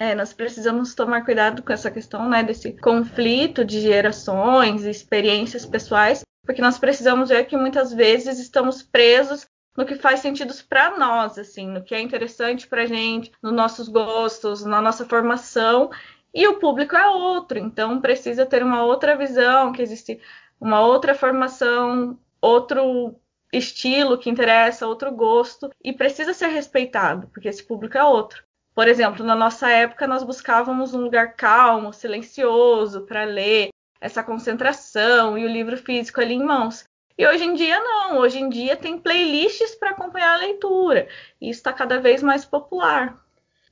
É, 0.00 0.16
nós 0.16 0.32
precisamos 0.32 0.96
tomar 0.96 1.24
cuidado 1.24 1.62
com 1.62 1.72
essa 1.72 1.90
questão, 1.90 2.28
né, 2.28 2.42
desse 2.42 2.72
conflito 2.72 3.64
de 3.64 3.80
gerações, 3.80 4.84
experiências 4.84 5.64
pessoais, 5.64 6.22
porque 6.44 6.62
nós 6.62 6.78
precisamos 6.78 7.28
ver 7.28 7.44
que 7.46 7.56
muitas 7.56 7.92
vezes 7.92 8.40
estamos 8.40 8.82
presos 8.82 9.46
no 9.78 9.86
que 9.86 9.94
faz 9.94 10.18
sentido 10.18 10.52
para 10.68 10.98
nós, 10.98 11.38
assim, 11.38 11.68
no 11.68 11.84
que 11.84 11.94
é 11.94 12.00
interessante 12.00 12.66
para 12.66 12.84
gente, 12.84 13.30
nos 13.40 13.52
nossos 13.52 13.88
gostos, 13.88 14.64
na 14.64 14.82
nossa 14.82 15.04
formação, 15.04 15.88
e 16.34 16.48
o 16.48 16.58
público 16.58 16.96
é 16.96 17.08
outro, 17.08 17.60
então 17.60 18.00
precisa 18.00 18.44
ter 18.44 18.60
uma 18.60 18.82
outra 18.82 19.16
visão, 19.16 19.70
que 19.70 19.80
existe 19.80 20.20
uma 20.60 20.80
outra 20.80 21.14
formação, 21.14 22.18
outro 22.40 23.14
estilo 23.52 24.18
que 24.18 24.28
interessa, 24.28 24.84
outro 24.84 25.12
gosto, 25.12 25.70
e 25.82 25.92
precisa 25.92 26.34
ser 26.34 26.48
respeitado, 26.48 27.28
porque 27.28 27.48
esse 27.48 27.62
público 27.62 27.96
é 27.96 28.02
outro. 28.02 28.42
Por 28.74 28.88
exemplo, 28.88 29.24
na 29.24 29.36
nossa 29.36 29.70
época, 29.70 30.08
nós 30.08 30.24
buscávamos 30.24 30.92
um 30.92 31.02
lugar 31.02 31.36
calmo, 31.36 31.92
silencioso 31.92 33.02
para 33.02 33.22
ler, 33.22 33.68
essa 34.00 34.24
concentração 34.24 35.38
e 35.38 35.44
o 35.44 35.48
livro 35.48 35.76
físico 35.76 36.20
ali 36.20 36.34
em 36.34 36.42
mãos. 36.42 36.84
E 37.18 37.26
hoje 37.26 37.42
em 37.42 37.54
dia 37.54 37.80
não, 37.80 38.18
hoje 38.18 38.38
em 38.38 38.48
dia 38.48 38.76
tem 38.76 38.96
playlists 38.96 39.74
para 39.74 39.90
acompanhar 39.90 40.34
a 40.34 40.38
leitura, 40.38 41.08
e 41.40 41.50
isso 41.50 41.58
está 41.58 41.72
cada 41.72 42.00
vez 42.00 42.22
mais 42.22 42.44
popular. 42.44 43.18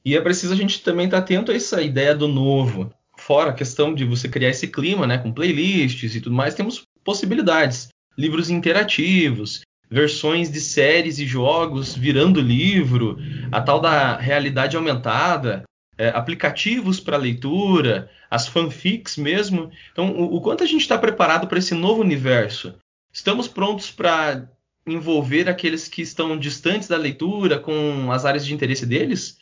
E 0.05 0.17
é 0.17 0.21
preciso 0.21 0.53
a 0.53 0.57
gente 0.57 0.83
também 0.83 1.05
estar 1.05 1.19
tá 1.19 1.23
atento 1.23 1.53
a 1.53 1.55
essa 1.55 1.81
ideia 1.81 2.13
do 2.13 2.27
novo. 2.27 2.93
Fora 3.17 3.51
a 3.51 3.55
questão 3.55 3.95
de 3.95 4.05
você 4.05 4.29
criar 4.29 4.51
esse 4.51 4.67
clima, 4.67 5.07
né, 5.07 5.19
com 5.19 5.33
playlists 5.33 6.17
e 6.17 6.21
tudo 6.21 6.35
mais, 6.35 6.57
temos 6.57 6.83
possibilidades. 7.05 7.89
Livros 8.19 8.51
interativos, 8.51 9.61
versões 9.89 10.51
de 10.51 10.61
séries 10.61 11.21
e 11.21 11.25
jogos 11.27 11.95
virando 11.95 12.41
livro, 12.41 13.17
a 13.53 13.61
tal 13.61 13.81
da 13.81 14.17
realidade 14.17 14.77
aumentada, 14.77 15.63
é, 15.97 16.09
aplicativos 16.09 16.99
para 16.99 17.17
leitura, 17.17 18.11
as 18.29 18.49
fanfics 18.49 19.17
mesmo. 19.17 19.71
Então, 19.93 20.11
o, 20.11 20.35
o 20.37 20.41
quanto 20.41 20.65
a 20.65 20.67
gente 20.67 20.81
está 20.81 20.99
preparado 20.99 21.47
para 21.47 21.59
esse 21.59 21.75
novo 21.75 22.01
universo? 22.01 22.75
Estamos 23.17 23.49
prontos 23.49 23.91
para 23.91 24.47
envolver 24.87 25.49
aqueles 25.49 25.89
que 25.89 26.03
estão 26.03 26.39
distantes 26.39 26.87
da 26.87 26.99
leitura 26.99 27.59
com 27.59 28.13
as 28.13 28.27
áreas 28.27 28.45
de 28.45 28.53
interesse 28.53 28.85
deles? 28.85 29.39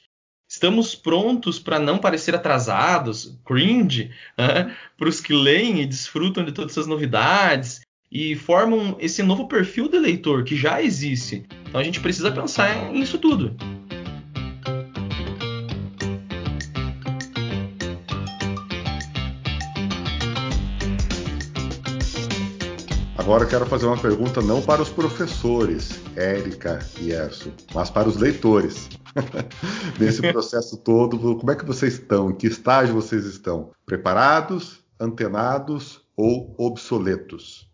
Estamos 0.48 0.94
prontos 0.94 1.58
para 1.58 1.80
não 1.80 1.98
parecer 1.98 2.36
atrasados, 2.36 3.36
cringe, 3.44 4.12
né? 4.38 4.76
para 4.96 5.08
os 5.08 5.20
que 5.20 5.32
leem 5.32 5.82
e 5.82 5.86
desfrutam 5.86 6.44
de 6.44 6.52
todas 6.52 6.70
essas 6.70 6.86
novidades 6.86 7.80
e 8.12 8.36
formam 8.36 8.96
esse 9.00 9.24
novo 9.24 9.48
perfil 9.48 9.88
de 9.88 9.98
leitor 9.98 10.44
que 10.44 10.54
já 10.54 10.80
existe. 10.80 11.44
Então 11.66 11.80
a 11.80 11.84
gente 11.84 11.98
precisa 11.98 12.30
pensar 12.30 12.92
nisso 12.92 13.18
tudo. 13.18 13.56
Agora 23.24 23.46
quero 23.46 23.64
fazer 23.64 23.86
uma 23.86 23.96
pergunta 23.96 24.42
não 24.42 24.60
para 24.60 24.82
os 24.82 24.90
professores, 24.90 25.98
Érica 26.14 26.78
e 27.00 27.10
Erso, 27.10 27.50
mas 27.74 27.88
para 27.88 28.06
os 28.06 28.18
leitores. 28.18 28.86
Nesse 29.98 30.20
processo 30.30 30.76
todo, 30.76 31.18
como 31.38 31.50
é 31.50 31.56
que 31.56 31.64
vocês 31.64 31.94
estão? 31.94 32.30
Em 32.30 32.36
que 32.36 32.46
estágio 32.46 32.94
vocês 32.94 33.24
estão? 33.24 33.72
Preparados, 33.86 34.84
antenados 35.00 36.06
ou 36.14 36.54
obsoletos? 36.58 37.66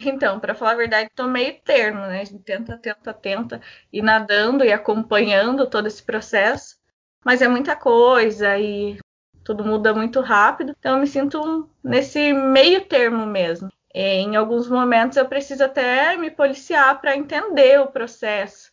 Então, 0.00 0.40
para 0.40 0.54
falar 0.54 0.72
a 0.72 0.76
verdade, 0.76 1.10
estou 1.10 1.28
meio 1.28 1.60
termo, 1.62 2.00
né? 2.00 2.22
A 2.22 2.24
gente 2.24 2.42
tenta, 2.42 2.78
tenta, 2.78 3.12
tenta 3.12 3.60
ir 3.92 4.00
nadando 4.00 4.64
e 4.64 4.72
acompanhando 4.72 5.68
todo 5.68 5.86
esse 5.86 6.02
processo, 6.02 6.78
mas 7.22 7.42
é 7.42 7.48
muita 7.48 7.76
coisa 7.76 8.58
e 8.58 8.98
tudo 9.44 9.62
muda 9.62 9.92
muito 9.92 10.22
rápido, 10.22 10.74
então 10.78 10.94
eu 10.94 11.00
me 11.00 11.06
sinto 11.06 11.68
nesse 11.84 12.32
meio 12.32 12.86
termo 12.86 13.26
mesmo. 13.26 13.70
Em 13.94 14.36
alguns 14.36 14.68
momentos 14.68 15.16
eu 15.16 15.28
preciso 15.28 15.64
até 15.64 16.16
me 16.16 16.30
policiar 16.30 17.00
para 17.00 17.16
entender 17.16 17.80
o 17.80 17.88
processo. 17.88 18.70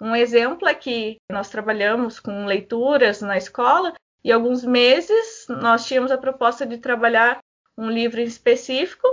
Um 0.00 0.16
exemplo 0.16 0.66
é 0.66 0.74
que 0.74 1.18
nós 1.30 1.50
trabalhamos 1.50 2.18
com 2.18 2.46
leituras 2.46 3.20
na 3.20 3.36
escola 3.36 3.92
e 4.24 4.32
alguns 4.32 4.64
meses 4.64 5.46
nós 5.48 5.86
tínhamos 5.86 6.10
a 6.10 6.18
proposta 6.18 6.66
de 6.66 6.78
trabalhar 6.78 7.38
um 7.76 7.88
livro 7.88 8.20
específico 8.20 9.06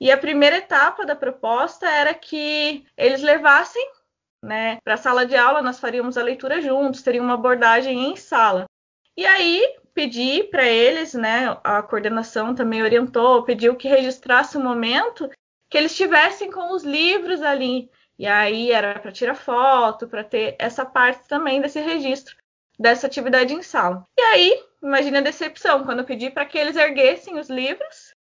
e 0.00 0.10
a 0.10 0.18
primeira 0.18 0.56
etapa 0.56 1.06
da 1.06 1.14
proposta 1.14 1.88
era 1.88 2.12
que 2.12 2.84
eles 2.96 3.22
levassem 3.22 3.82
né, 4.42 4.78
para 4.84 4.94
a 4.94 4.98
sala 4.98 5.24
de 5.24 5.34
aula, 5.34 5.62
nós 5.62 5.80
faríamos 5.80 6.18
a 6.18 6.22
leitura 6.22 6.60
juntos, 6.60 7.02
teria 7.02 7.22
uma 7.22 7.34
abordagem 7.34 8.10
em 8.10 8.16
sala. 8.16 8.66
E 9.16 9.24
aí 9.24 9.76
pedi 9.94 10.44
para 10.44 10.66
eles, 10.66 11.14
né, 11.14 11.56
a 11.62 11.82
coordenação 11.82 12.54
também 12.54 12.82
orientou, 12.82 13.44
pediu 13.44 13.76
que 13.76 13.88
registrasse 13.88 14.56
o 14.56 14.60
momento 14.60 15.30
que 15.70 15.78
eles 15.78 15.92
estivessem 15.92 16.50
com 16.50 16.72
os 16.72 16.82
livros 16.82 17.40
ali. 17.42 17.88
E 18.18 18.26
aí 18.26 18.70
era 18.70 18.98
para 18.98 19.12
tirar 19.12 19.34
foto, 19.34 20.06
para 20.06 20.22
ter 20.22 20.56
essa 20.58 20.84
parte 20.84 21.26
também 21.28 21.60
desse 21.60 21.80
registro 21.80 22.36
dessa 22.78 23.06
atividade 23.06 23.54
em 23.54 23.62
sala. 23.62 24.06
E 24.18 24.20
aí, 24.20 24.64
imagine 24.82 25.18
a 25.18 25.22
decepção 25.22 25.84
quando 25.84 26.00
eu 26.00 26.04
pedi 26.04 26.30
para 26.30 26.44
que 26.44 26.58
eles 26.58 26.76
erguessem 26.76 27.38
os 27.38 27.48
livros 27.48 28.14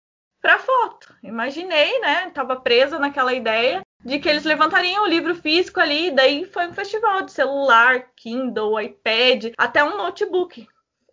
para 0.40 0.58
foto. 0.58 1.14
Imaginei, 1.22 1.98
né? 2.00 2.28
Estava 2.28 2.56
presa 2.56 2.98
naquela 2.98 3.32
ideia 3.32 3.82
de 4.04 4.18
que 4.18 4.28
eles 4.28 4.44
levantariam 4.44 5.04
o 5.04 5.08
livro 5.08 5.34
físico 5.34 5.78
ali, 5.78 6.10
daí 6.10 6.46
foi 6.46 6.66
um 6.66 6.72
festival 6.72 7.22
de 7.22 7.32
celular, 7.32 8.10
Kindle, 8.16 8.80
iPad, 8.80 9.52
até 9.58 9.84
um 9.84 9.96
notebook. 9.96 10.66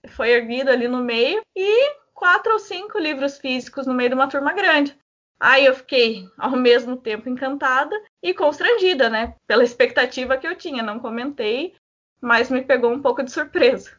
Foi 0.08 0.32
erguido 0.32 0.70
ali 0.70 0.88
no 0.88 1.04
meio 1.04 1.42
e 1.56 1.92
quatro 2.14 2.54
ou 2.54 2.60
cinco 2.60 2.98
livros 2.98 3.38
físicos 3.38 3.86
no 3.86 3.94
meio 3.94 4.10
de 4.10 4.16
uma 4.16 4.28
turma 4.28 4.54
grande. 4.54 4.96
Aí 5.40 5.66
eu 5.66 5.76
fiquei 5.76 6.28
ao 6.38 6.52
mesmo 6.52 6.98
tempo 6.98 7.30
encantada 7.30 7.96
e 8.24 8.34
constrangida, 8.34 9.10
né? 9.10 9.36
Pela 9.48 9.64
expectativa 9.64 10.38
que 10.38 10.48
eu 10.48 10.56
tinha. 10.56 10.82
Não 10.82 11.00
comentei, 11.00 11.74
mas 12.20 12.50
me 12.50 12.64
pegou 12.64 12.92
um 12.92 13.02
pouco 13.02 13.24
de 13.24 13.32
surpresa. 13.32 13.92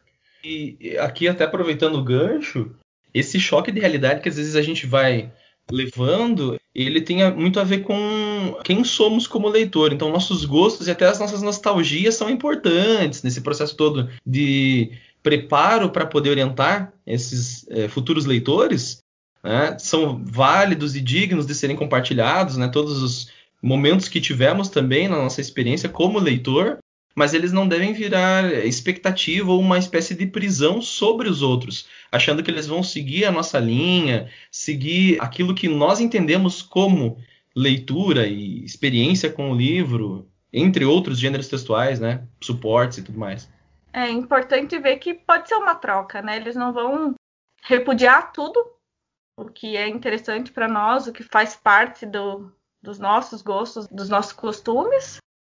E 0.43 0.97
aqui, 0.99 1.27
até 1.27 1.45
aproveitando 1.45 1.95
o 1.95 2.03
gancho, 2.03 2.75
esse 3.13 3.39
choque 3.39 3.71
de 3.71 3.79
realidade 3.79 4.21
que 4.21 4.29
às 4.29 4.35
vezes 4.35 4.55
a 4.55 4.61
gente 4.61 4.85
vai 4.85 5.31
levando, 5.71 6.59
ele 6.73 7.01
tem 7.01 7.31
muito 7.33 7.59
a 7.59 7.63
ver 7.63 7.79
com 7.79 8.57
quem 8.63 8.83
somos 8.83 9.27
como 9.27 9.47
leitor. 9.47 9.93
Então, 9.93 10.11
nossos 10.11 10.43
gostos 10.45 10.87
e 10.87 10.91
até 10.91 11.05
as 11.05 11.19
nossas 11.19 11.41
nostalgias 11.41 12.15
são 12.15 12.29
importantes 12.29 13.21
nesse 13.23 13.41
processo 13.41 13.75
todo 13.75 14.09
de 14.25 14.91
preparo 15.21 15.89
para 15.89 16.05
poder 16.05 16.29
orientar 16.29 16.93
esses 17.05 17.67
é, 17.69 17.87
futuros 17.87 18.25
leitores. 18.25 18.99
Né? 19.43 19.77
São 19.79 20.23
válidos 20.23 20.95
e 20.95 21.01
dignos 21.01 21.45
de 21.45 21.55
serem 21.55 21.75
compartilhados, 21.75 22.57
né? 22.57 22.67
todos 22.67 23.01
os 23.01 23.31
momentos 23.61 24.07
que 24.07 24.21
tivemos 24.21 24.69
também 24.69 25.07
na 25.07 25.17
nossa 25.17 25.41
experiência 25.41 25.89
como 25.89 26.19
leitor 26.19 26.79
mas 27.19 27.33
eles 27.33 27.51
não 27.51 27.67
devem 27.67 27.91
virar 27.91 28.65
expectativa 28.65 29.51
ou 29.51 29.59
uma 29.59 29.77
espécie 29.77 30.15
de 30.15 30.25
prisão 30.25 30.81
sobre 30.81 31.27
os 31.27 31.41
outros, 31.41 31.85
achando 32.09 32.41
que 32.41 32.49
eles 32.49 32.65
vão 32.65 32.81
seguir 32.81 33.25
a 33.25 33.31
nossa 33.31 33.59
linha, 33.59 34.29
seguir 34.49 35.21
aquilo 35.21 35.53
que 35.53 35.67
nós 35.67 35.99
entendemos 35.99 36.61
como 36.61 37.17
leitura 37.53 38.25
e 38.25 38.63
experiência 38.63 39.29
com 39.29 39.51
o 39.51 39.55
livro, 39.55 40.29
entre 40.53 40.85
outros 40.85 41.19
gêneros 41.19 41.49
textuais, 41.49 41.99
né, 41.99 42.23
suportes 42.39 42.99
e 42.99 43.03
tudo 43.03 43.19
mais. 43.19 43.49
É 43.91 44.09
importante 44.09 44.77
ver 44.79 44.97
que 44.97 45.13
pode 45.13 45.47
ser 45.47 45.55
uma 45.55 45.75
troca, 45.75 46.21
né? 46.21 46.37
Eles 46.37 46.55
não 46.55 46.71
vão 46.71 47.15
repudiar 47.63 48.31
tudo 48.31 48.59
o 49.37 49.45
que 49.45 49.77
é 49.77 49.87
interessante 49.87 50.51
para 50.51 50.67
nós, 50.67 51.07
o 51.07 51.13
que 51.13 51.23
faz 51.23 51.55
parte 51.55 52.05
do, 52.05 52.51
dos 52.81 52.99
nossos 52.99 53.41
gostos, 53.41 53.87
dos 53.87 54.09
nossos 54.09 54.33
costumes, 54.33 55.17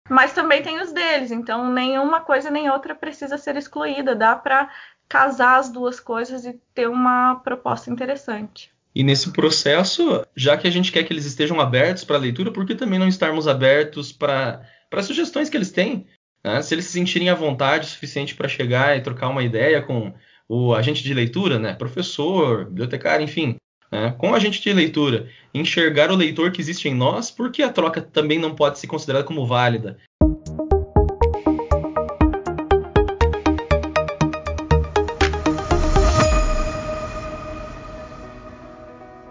mas 0.09 0.33
também 0.33 0.61
tem 0.61 0.79
os 0.81 0.91
deles, 0.91 1.31
então 1.31 1.71
nenhuma 1.71 2.21
coisa 2.21 2.51
nem 2.51 2.69
outra 2.69 2.93
precisa 2.93 3.37
ser 3.37 3.55
excluída, 3.55 4.15
dá 4.15 4.35
para 4.35 4.69
casar 5.07 5.57
as 5.57 5.69
duas 5.69 5.99
coisas 5.99 6.45
e 6.45 6.59
ter 6.73 6.87
uma 6.87 7.35
proposta 7.35 7.89
interessante. 7.89 8.71
E 8.93 9.03
nesse 9.03 9.31
processo, 9.31 10.25
já 10.35 10.57
que 10.57 10.67
a 10.67 10.71
gente 10.71 10.91
quer 10.91 11.03
que 11.03 11.13
eles 11.13 11.25
estejam 11.25 11.59
abertos 11.61 12.03
para 12.03 12.17
a 12.17 12.19
leitura, 12.19 12.51
por 12.51 12.65
que 12.65 12.75
também 12.75 12.99
não 12.99 13.07
estarmos 13.07 13.47
abertos 13.47 14.11
para 14.11 14.63
sugestões 15.01 15.49
que 15.49 15.55
eles 15.55 15.71
têm? 15.71 16.07
Né? 16.43 16.61
Se 16.61 16.73
eles 16.73 16.85
se 16.85 16.91
sentirem 16.91 17.29
à 17.29 17.35
vontade 17.35 17.85
o 17.85 17.89
suficiente 17.89 18.35
para 18.35 18.47
chegar 18.47 18.97
e 18.97 19.01
trocar 19.01 19.29
uma 19.29 19.43
ideia 19.43 19.81
com 19.81 20.13
o 20.47 20.73
agente 20.73 21.03
de 21.03 21.13
leitura, 21.13 21.57
né? 21.59 21.73
professor, 21.73 22.65
bibliotecário, 22.65 23.23
enfim, 23.23 23.55
né? 23.91 24.11
com 24.17 24.31
o 24.31 24.35
agente 24.35 24.61
de 24.61 24.73
leitura, 24.73 25.29
enxergar 25.53 26.11
o 26.11 26.15
leitor 26.15 26.51
que 26.51 26.61
existe 26.61 26.87
em 26.87 26.95
nós, 26.95 27.31
por 27.31 27.51
que 27.51 27.61
a 27.63 27.71
troca 27.71 28.01
também 28.01 28.39
não 28.39 28.55
pode 28.55 28.79
ser 28.79 28.87
considerada 28.87 29.25
como 29.25 29.45
válida? 29.45 29.97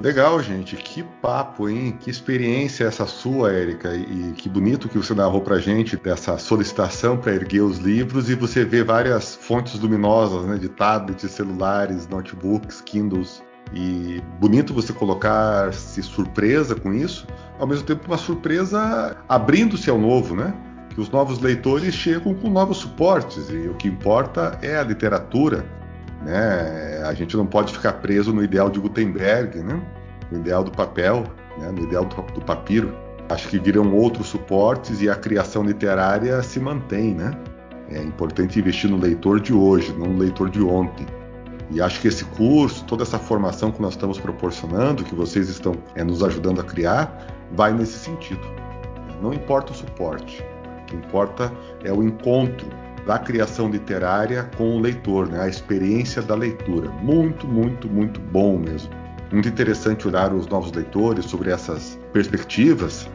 Legal, 0.00 0.42
gente. 0.42 0.76
Que 0.76 1.02
papo, 1.02 1.68
hein? 1.68 1.94
Que 2.00 2.08
experiência 2.08 2.84
essa 2.84 3.04
sua, 3.04 3.52
Érica. 3.52 3.94
E 3.94 4.32
que 4.32 4.48
bonito 4.48 4.88
que 4.88 4.96
você 4.96 5.14
narrou 5.14 5.42
pra 5.42 5.58
gente 5.58 5.94
dessa 5.98 6.38
solicitação 6.38 7.18
para 7.18 7.34
erguer 7.34 7.60
os 7.60 7.76
livros 7.76 8.30
e 8.30 8.34
você 8.34 8.64
vê 8.64 8.82
várias 8.82 9.34
fontes 9.36 9.78
luminosas, 9.78 10.46
né? 10.46 10.56
De 10.56 10.70
tablets, 10.70 11.30
celulares, 11.30 12.08
notebooks, 12.08 12.80
Kindles. 12.80 13.42
E 13.74 14.22
bonito 14.40 14.72
você 14.72 14.90
colocar-se 14.90 16.02
surpresa 16.02 16.74
com 16.74 16.92
isso, 16.92 17.26
ao 17.58 17.66
mesmo 17.66 17.84
tempo 17.84 18.06
uma 18.06 18.18
surpresa 18.18 19.16
abrindo-se 19.28 19.90
ao 19.90 19.98
novo, 19.98 20.34
né? 20.34 20.54
Que 20.94 21.00
os 21.00 21.10
novos 21.10 21.38
leitores 21.40 21.94
chegam 21.94 22.34
com 22.34 22.48
novos 22.48 22.78
suportes 22.78 23.50
e 23.50 23.68
o 23.68 23.74
que 23.74 23.86
importa 23.86 24.58
é 24.62 24.76
a 24.76 24.82
literatura 24.82 25.64
né? 26.20 27.02
A 27.06 27.14
gente 27.14 27.36
não 27.36 27.46
pode 27.46 27.72
ficar 27.72 27.94
preso 27.94 28.32
no 28.32 28.42
ideal 28.42 28.68
de 28.68 28.78
Gutenberg, 28.78 29.58
né? 29.60 29.80
no 30.30 30.38
ideal 30.38 30.62
do 30.62 30.70
papel, 30.70 31.24
né? 31.58 31.70
no 31.70 31.82
ideal 31.82 32.04
do, 32.04 32.22
do 32.32 32.40
papiro. 32.40 32.94
Acho 33.28 33.48
que 33.48 33.58
viram 33.58 33.94
outros 33.94 34.28
suportes 34.28 35.00
e 35.00 35.08
a 35.08 35.14
criação 35.14 35.62
literária 35.62 36.42
se 36.42 36.60
mantém. 36.60 37.14
Né? 37.14 37.32
É 37.88 38.02
importante 38.02 38.58
investir 38.58 38.90
no 38.90 38.98
leitor 38.98 39.40
de 39.40 39.52
hoje, 39.52 39.92
não 39.96 40.08
no 40.08 40.18
leitor 40.18 40.50
de 40.50 40.62
ontem. 40.62 41.06
E 41.70 41.80
acho 41.80 42.00
que 42.00 42.08
esse 42.08 42.24
curso, 42.24 42.84
toda 42.84 43.04
essa 43.04 43.18
formação 43.18 43.70
que 43.70 43.80
nós 43.80 43.92
estamos 43.92 44.18
proporcionando, 44.18 45.04
que 45.04 45.14
vocês 45.14 45.48
estão 45.48 45.74
é, 45.94 46.02
nos 46.02 46.22
ajudando 46.22 46.60
a 46.60 46.64
criar, 46.64 47.26
vai 47.52 47.72
nesse 47.72 47.98
sentido. 47.98 48.40
Não 49.22 49.32
importa 49.32 49.72
o 49.72 49.74
suporte, 49.74 50.44
o 50.82 50.86
que 50.86 50.96
importa 50.96 51.52
é 51.84 51.92
o 51.92 52.02
encontro 52.02 52.66
da 53.10 53.18
criação 53.18 53.68
literária 53.68 54.48
com 54.56 54.76
o 54.76 54.80
leitor, 54.80 55.28
né? 55.28 55.42
a 55.42 55.48
experiência 55.48 56.22
da 56.22 56.36
leitura. 56.36 56.88
Muito, 57.02 57.44
muito, 57.44 57.88
muito 57.88 58.20
bom 58.20 58.56
mesmo. 58.56 58.88
Muito 59.32 59.48
interessante 59.48 60.06
olhar 60.06 60.32
os 60.32 60.46
novos 60.46 60.70
leitores 60.70 61.24
sobre 61.24 61.50
essas 61.50 61.98
perspectivas. 62.12 63.10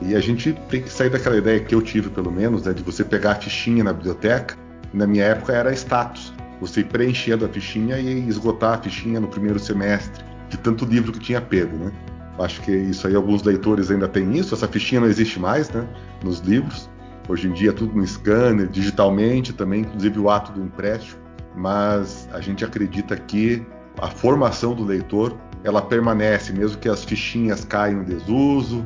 E 0.00 0.14
a 0.14 0.20
gente 0.20 0.54
tem 0.70 0.80
que 0.80 0.88
sair 0.88 1.10
daquela 1.10 1.36
ideia 1.36 1.60
que 1.60 1.74
eu 1.74 1.82
tive, 1.82 2.08
pelo 2.08 2.32
menos, 2.32 2.62
né? 2.64 2.72
de 2.72 2.82
você 2.82 3.04
pegar 3.04 3.32
a 3.32 3.34
fichinha 3.34 3.84
na 3.84 3.92
biblioteca. 3.92 4.56
Na 4.94 5.06
minha 5.06 5.24
época 5.24 5.52
era 5.52 5.70
status. 5.74 6.32
Você 6.62 6.80
ir 6.80 6.84
preenchendo 6.84 7.44
a 7.44 7.48
fichinha 7.50 7.98
e 7.98 8.26
esgotar 8.26 8.78
a 8.78 8.80
fichinha 8.80 9.20
no 9.20 9.28
primeiro 9.28 9.58
semestre, 9.58 10.24
de 10.48 10.56
tanto 10.56 10.86
livro 10.86 11.12
que 11.12 11.20
tinha 11.20 11.42
pego. 11.42 11.76
Né? 11.76 11.92
Acho 12.38 12.62
que 12.62 12.72
isso 12.72 13.06
aí, 13.06 13.14
alguns 13.14 13.42
leitores 13.42 13.90
ainda 13.90 14.08
têm 14.08 14.38
isso. 14.38 14.54
Essa 14.54 14.66
fichinha 14.66 15.02
não 15.02 15.08
existe 15.08 15.38
mais 15.38 15.68
né? 15.68 15.86
nos 16.22 16.38
livros. 16.38 16.88
Hoje 17.28 17.48
em 17.48 17.52
dia 17.52 17.72
tudo 17.72 17.96
no 17.96 18.06
scanner, 18.06 18.68
digitalmente 18.68 19.52
também, 19.52 19.80
inclusive 19.80 20.18
o 20.18 20.28
ato 20.28 20.52
do 20.52 20.62
empréstimo, 20.62 21.20
mas 21.56 22.28
a 22.32 22.40
gente 22.40 22.64
acredita 22.64 23.16
que 23.16 23.64
a 24.00 24.08
formação 24.08 24.74
do 24.74 24.84
leitor 24.84 25.36
ela 25.62 25.80
permanece, 25.80 26.52
mesmo 26.52 26.78
que 26.78 26.88
as 26.88 27.04
fichinhas 27.04 27.64
caiam 27.64 28.02
em 28.02 28.04
desuso, 28.04 28.84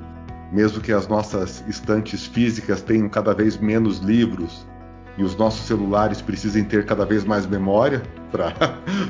mesmo 0.52 0.80
que 0.80 0.92
as 0.92 1.08
nossas 1.08 1.64
estantes 1.66 2.26
físicas 2.26 2.80
tenham 2.80 3.08
cada 3.08 3.34
vez 3.34 3.58
menos 3.58 3.98
livros 3.98 4.66
e 5.16 5.24
os 5.24 5.34
nossos 5.36 5.66
celulares 5.66 6.22
precisem 6.22 6.64
ter 6.64 6.86
cada 6.86 7.04
vez 7.04 7.24
mais 7.24 7.44
memória 7.44 8.02
para 8.30 8.54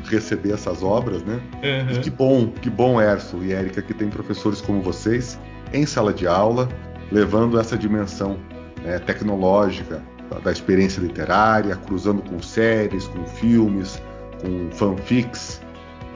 receber 0.09 0.53
essas 0.53 0.83
obras, 0.83 1.23
né? 1.23 1.39
Uhum. 1.63 1.97
E 1.97 1.99
que 2.01 2.11
bom, 2.11 2.49
que 2.49 2.71
bom, 2.71 3.01
Erso 3.01 3.45
e 3.45 3.53
Érica, 3.53 3.83
que 3.83 3.93
tem 3.93 4.09
professores 4.09 4.63
como 4.63 4.81
vocês 4.81 5.39
em 5.73 5.85
sala 5.85 6.15
de 6.15 6.27
aula, 6.27 6.67
levando 7.13 7.61
essa 7.61 7.77
dimensão 7.77 8.39
né, 8.83 8.99
tecnológica 8.99 10.03
da 10.43 10.53
experiência 10.53 11.01
literária, 11.01 11.75
cruzando 11.77 12.23
com 12.23 12.41
séries, 12.41 13.07
com 13.07 13.25
filmes, 13.27 14.01
com 14.43 14.71
fanfics. 14.71 15.61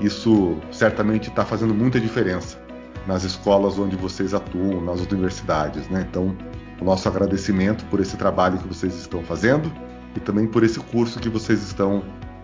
Isso 0.00 0.56
certamente 0.70 1.28
está 1.28 1.44
fazendo 1.44 1.74
muita 1.74 1.98
diferença 1.98 2.60
nas 3.06 3.24
escolas 3.24 3.78
onde 3.78 3.96
vocês 3.96 4.34
atuam, 4.34 4.80
nas 4.80 5.00
universidades. 5.00 5.88
Né? 5.88 6.06
Então, 6.08 6.36
o 6.80 6.84
nosso 6.84 7.08
agradecimento 7.08 7.84
por 7.86 8.00
esse 8.00 8.16
trabalho 8.16 8.58
que 8.58 8.68
vocês 8.68 8.94
estão 8.94 9.22
fazendo 9.22 9.72
e 10.14 10.20
também 10.20 10.46
por 10.46 10.62
esse 10.62 10.78
curso 10.78 11.18
que 11.18 11.28
vocês 11.28 11.62
estão 11.62 12.02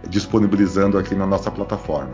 disponibilizando 0.09 0.97
aqui 0.97 1.15
na 1.15 1.27
nossa 1.27 1.51
plataforma. 1.51 2.13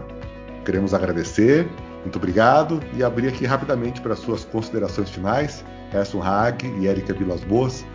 Queremos 0.65 0.95
agradecer, 0.95 1.69
muito 2.05 2.17
obrigado 2.17 2.81
e 2.97 3.03
abrir 3.03 3.29
aqui 3.29 3.45
rapidamente 3.45 4.01
para 4.01 4.15
suas 4.15 4.45
considerações 4.45 5.11
finais 5.11 5.65
Gerson 5.95 6.21
Hag 6.21 6.67
e 6.81 6.89
Érica 6.89 7.15
Vilas 7.15 7.43
Boas, 7.45 7.87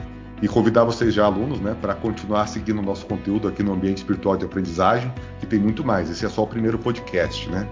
e 0.42 0.48
convidar 0.48 0.86
vocês 0.86 1.14
já, 1.14 1.26
alunos, 1.26 1.60
né, 1.60 1.76
para 1.82 1.94
continuar 1.94 2.48
seguindo 2.48 2.80
o 2.80 2.82
nosso 2.82 3.06
conteúdo 3.06 3.50
aqui 3.50 3.62
no 3.62 3.74
Ambiente 3.74 3.98
Espiritual 3.98 4.38
de 4.38 4.46
Aprendizagem, 4.46 5.12
que 5.38 5.46
tem 5.46 5.60
muito 5.60 5.84
mais. 5.84 6.10
Esse 6.10 6.26
é 6.26 6.30
só 6.30 6.44
o 6.44 6.48
primeiro 6.48 6.80
podcast, 6.80 7.50
né? 7.50 7.68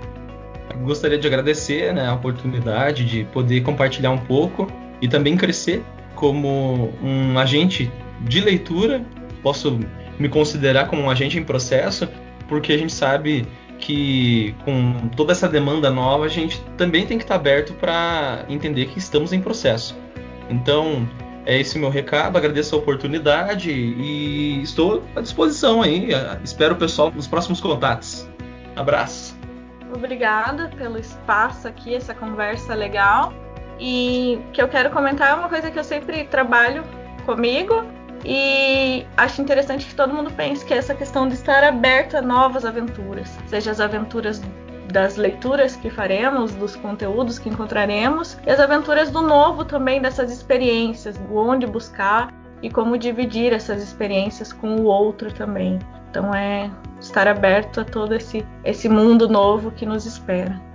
Gostaria 0.84 1.18
de 1.18 1.26
agradecer 1.26 1.94
né, 1.94 2.08
a 2.08 2.14
oportunidade 2.14 3.06
de 3.06 3.24
poder 3.26 3.62
compartilhar 3.62 4.12
um 4.12 4.18
pouco 4.18 4.68
e 5.02 5.08
também 5.08 5.38
crescer 5.38 5.82
como 6.14 6.94
um 7.02 7.40
agente 7.40 7.90
de 8.22 8.42
leitura. 8.42 9.02
Posso 9.42 9.80
me 10.20 10.28
considerar 10.28 10.88
como 10.88 11.04
um 11.04 11.10
agente 11.10 11.40
em 11.40 11.44
processo, 11.44 12.08
porque 12.50 12.74
a 12.74 12.78
gente 12.78 12.92
sabe 12.92 13.48
que 13.80 14.56
com 14.66 15.08
toda 15.16 15.32
essa 15.32 15.48
demanda 15.48 15.90
nova, 15.90 16.26
a 16.26 16.30
gente 16.30 16.62
também 16.78 17.06
tem 17.06 17.18
que 17.18 17.24
estar 17.24 17.36
aberto 17.36 17.74
para 17.74 18.46
entender 18.50 18.88
que 18.88 19.00
estamos 19.00 19.34
em 19.34 19.42
processo. 19.42 19.96
Então, 20.50 21.08
é 21.46 21.60
esse 21.60 21.80
meu 21.80 21.90
recado, 21.90 22.38
agradeço 22.38 22.76
a 22.76 22.78
oportunidade 22.78 23.72
e 23.72 24.62
estou 24.62 25.04
à 25.16 25.22
disposição 25.22 25.82
aí. 25.82 26.10
Espero 26.44 26.76
o 26.76 26.78
pessoal 26.78 27.12
nos 27.12 27.28
próximos 27.28 27.62
contatos. 27.62 28.28
Abraço. 28.76 29.38
Obrigada 29.94 30.70
pelo 30.78 31.00
espaço 31.00 31.68
aqui, 31.68 31.96
essa 31.96 32.14
conversa 32.14 32.74
legal. 32.76 33.34
E 33.80 34.40
que 34.54 34.62
eu 34.62 34.68
quero 34.68 34.90
comentar 34.90 35.32
é 35.32 35.34
uma 35.36 35.50
coisa 35.50 35.72
que 35.72 35.78
eu 35.78 35.84
sempre 35.84 36.26
trabalho 36.26 36.84
comigo 37.26 37.97
e 38.26 39.06
acho 39.16 39.42
interessante 39.42 39.86
que 39.86 39.96
todo 39.96 40.14
mundo 40.14 40.32
pense 40.32 40.66
que 40.66 40.74
essa 40.74 40.94
questão 40.94 41.28
de 41.28 41.36
estar 41.36 41.64
aberto 41.64 42.18
a 42.18 42.22
novas 42.22 42.66
aventuras, 42.66 43.38
seja 43.48 43.72
as 43.72 43.80
aventuras 43.80 44.42
das 44.92 45.18
leituras 45.18 45.76
que 45.76 45.90
faremos, 45.90 46.54
dos 46.56 46.76
conteúdos 46.76 47.38
que 47.40 47.50
encontraremos 47.50 48.38
e 48.46 48.50
as 48.50 48.60
aventuras 48.60 49.12
do 49.12 49.22
novo 49.22 49.66
também, 49.66 50.02
dessas 50.02 50.32
experiências, 50.32 51.20
onde 51.32 51.68
buscar 51.68 52.34
e 52.62 52.70
como 52.70 52.98
dividir 52.98 53.54
essas 53.54 53.84
experiências 53.84 54.52
com 54.52 54.78
o 54.78 54.84
outro 54.84 55.32
também. 55.32 55.78
Então 56.10 56.34
é 56.34 56.72
estar 57.00 57.28
aberto 57.28 57.82
a 57.82 57.86
todo 57.86 58.16
esse, 58.16 58.46
esse 58.64 58.90
mundo 58.90 59.28
novo 59.28 59.72
que 59.72 59.86
nos 59.86 60.06
espera. 60.06 60.67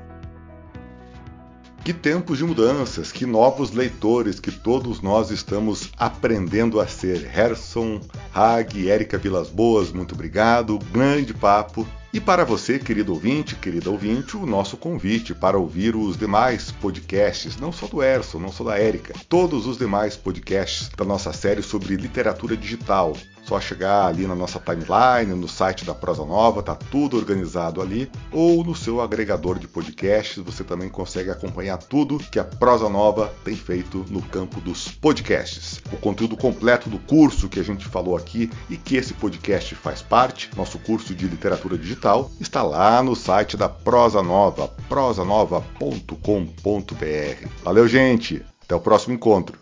Que 1.84 1.92
tempos 1.92 2.38
de 2.38 2.44
mudanças, 2.44 3.10
que 3.10 3.26
novos 3.26 3.72
leitores 3.72 4.38
que 4.38 4.52
todos 4.52 5.00
nós 5.00 5.32
estamos 5.32 5.90
aprendendo 5.98 6.78
a 6.78 6.86
ser. 6.86 7.28
Herson, 7.36 8.00
Hag, 8.32 8.88
Érica 8.88 9.18
Vilas 9.18 9.48
Boas, 9.48 9.90
muito 9.90 10.14
obrigado. 10.14 10.78
Grande 10.92 11.34
papo. 11.34 11.84
E 12.12 12.20
para 12.20 12.44
você, 12.44 12.78
querido 12.78 13.12
ouvinte, 13.12 13.56
querida 13.56 13.90
ouvinte, 13.90 14.36
o 14.36 14.46
nosso 14.46 14.76
convite 14.76 15.34
para 15.34 15.58
ouvir 15.58 15.96
os 15.96 16.16
demais 16.16 16.70
podcasts, 16.70 17.56
não 17.56 17.72
só 17.72 17.88
do 17.88 18.00
Erson, 18.00 18.38
não 18.38 18.52
só 18.52 18.62
da 18.62 18.78
Érica, 18.78 19.14
todos 19.28 19.66
os 19.66 19.76
demais 19.76 20.14
podcasts 20.14 20.88
da 20.96 21.04
nossa 21.04 21.32
série 21.32 21.62
sobre 21.62 21.96
literatura 21.96 22.56
digital. 22.56 23.16
Só 23.44 23.60
chegar 23.60 24.06
ali 24.06 24.26
na 24.26 24.34
nossa 24.34 24.60
timeline, 24.60 25.34
no 25.34 25.48
site 25.48 25.84
da 25.84 25.94
Prosa 25.94 26.24
Nova, 26.24 26.62
tá 26.62 26.74
tudo 26.74 27.16
organizado 27.16 27.82
ali, 27.82 28.10
ou 28.30 28.64
no 28.64 28.74
seu 28.74 29.00
agregador 29.00 29.58
de 29.58 29.66
podcasts, 29.66 30.42
você 30.42 30.62
também 30.62 30.88
consegue 30.88 31.30
acompanhar 31.30 31.76
tudo 31.76 32.18
que 32.18 32.38
a 32.38 32.44
Prosa 32.44 32.88
Nova 32.88 33.32
tem 33.44 33.56
feito 33.56 34.06
no 34.08 34.22
campo 34.22 34.60
dos 34.60 34.88
podcasts. 34.88 35.82
O 35.92 35.96
conteúdo 35.96 36.36
completo 36.36 36.88
do 36.88 36.98
curso 37.00 37.48
que 37.48 37.58
a 37.58 37.64
gente 37.64 37.86
falou 37.86 38.16
aqui 38.16 38.50
e 38.70 38.76
que 38.76 38.96
esse 38.96 39.14
podcast 39.14 39.74
faz 39.74 40.02
parte, 40.02 40.50
nosso 40.56 40.78
curso 40.78 41.14
de 41.14 41.26
literatura 41.26 41.76
digital, 41.76 42.30
está 42.40 42.62
lá 42.62 43.02
no 43.02 43.16
site 43.16 43.56
da 43.56 43.68
Prosa 43.68 44.22
Nova, 44.22 44.68
prosanova.com.br. 44.88 47.48
Valeu, 47.64 47.88
gente! 47.88 48.44
Até 48.64 48.76
o 48.76 48.80
próximo 48.80 49.14
encontro. 49.14 49.58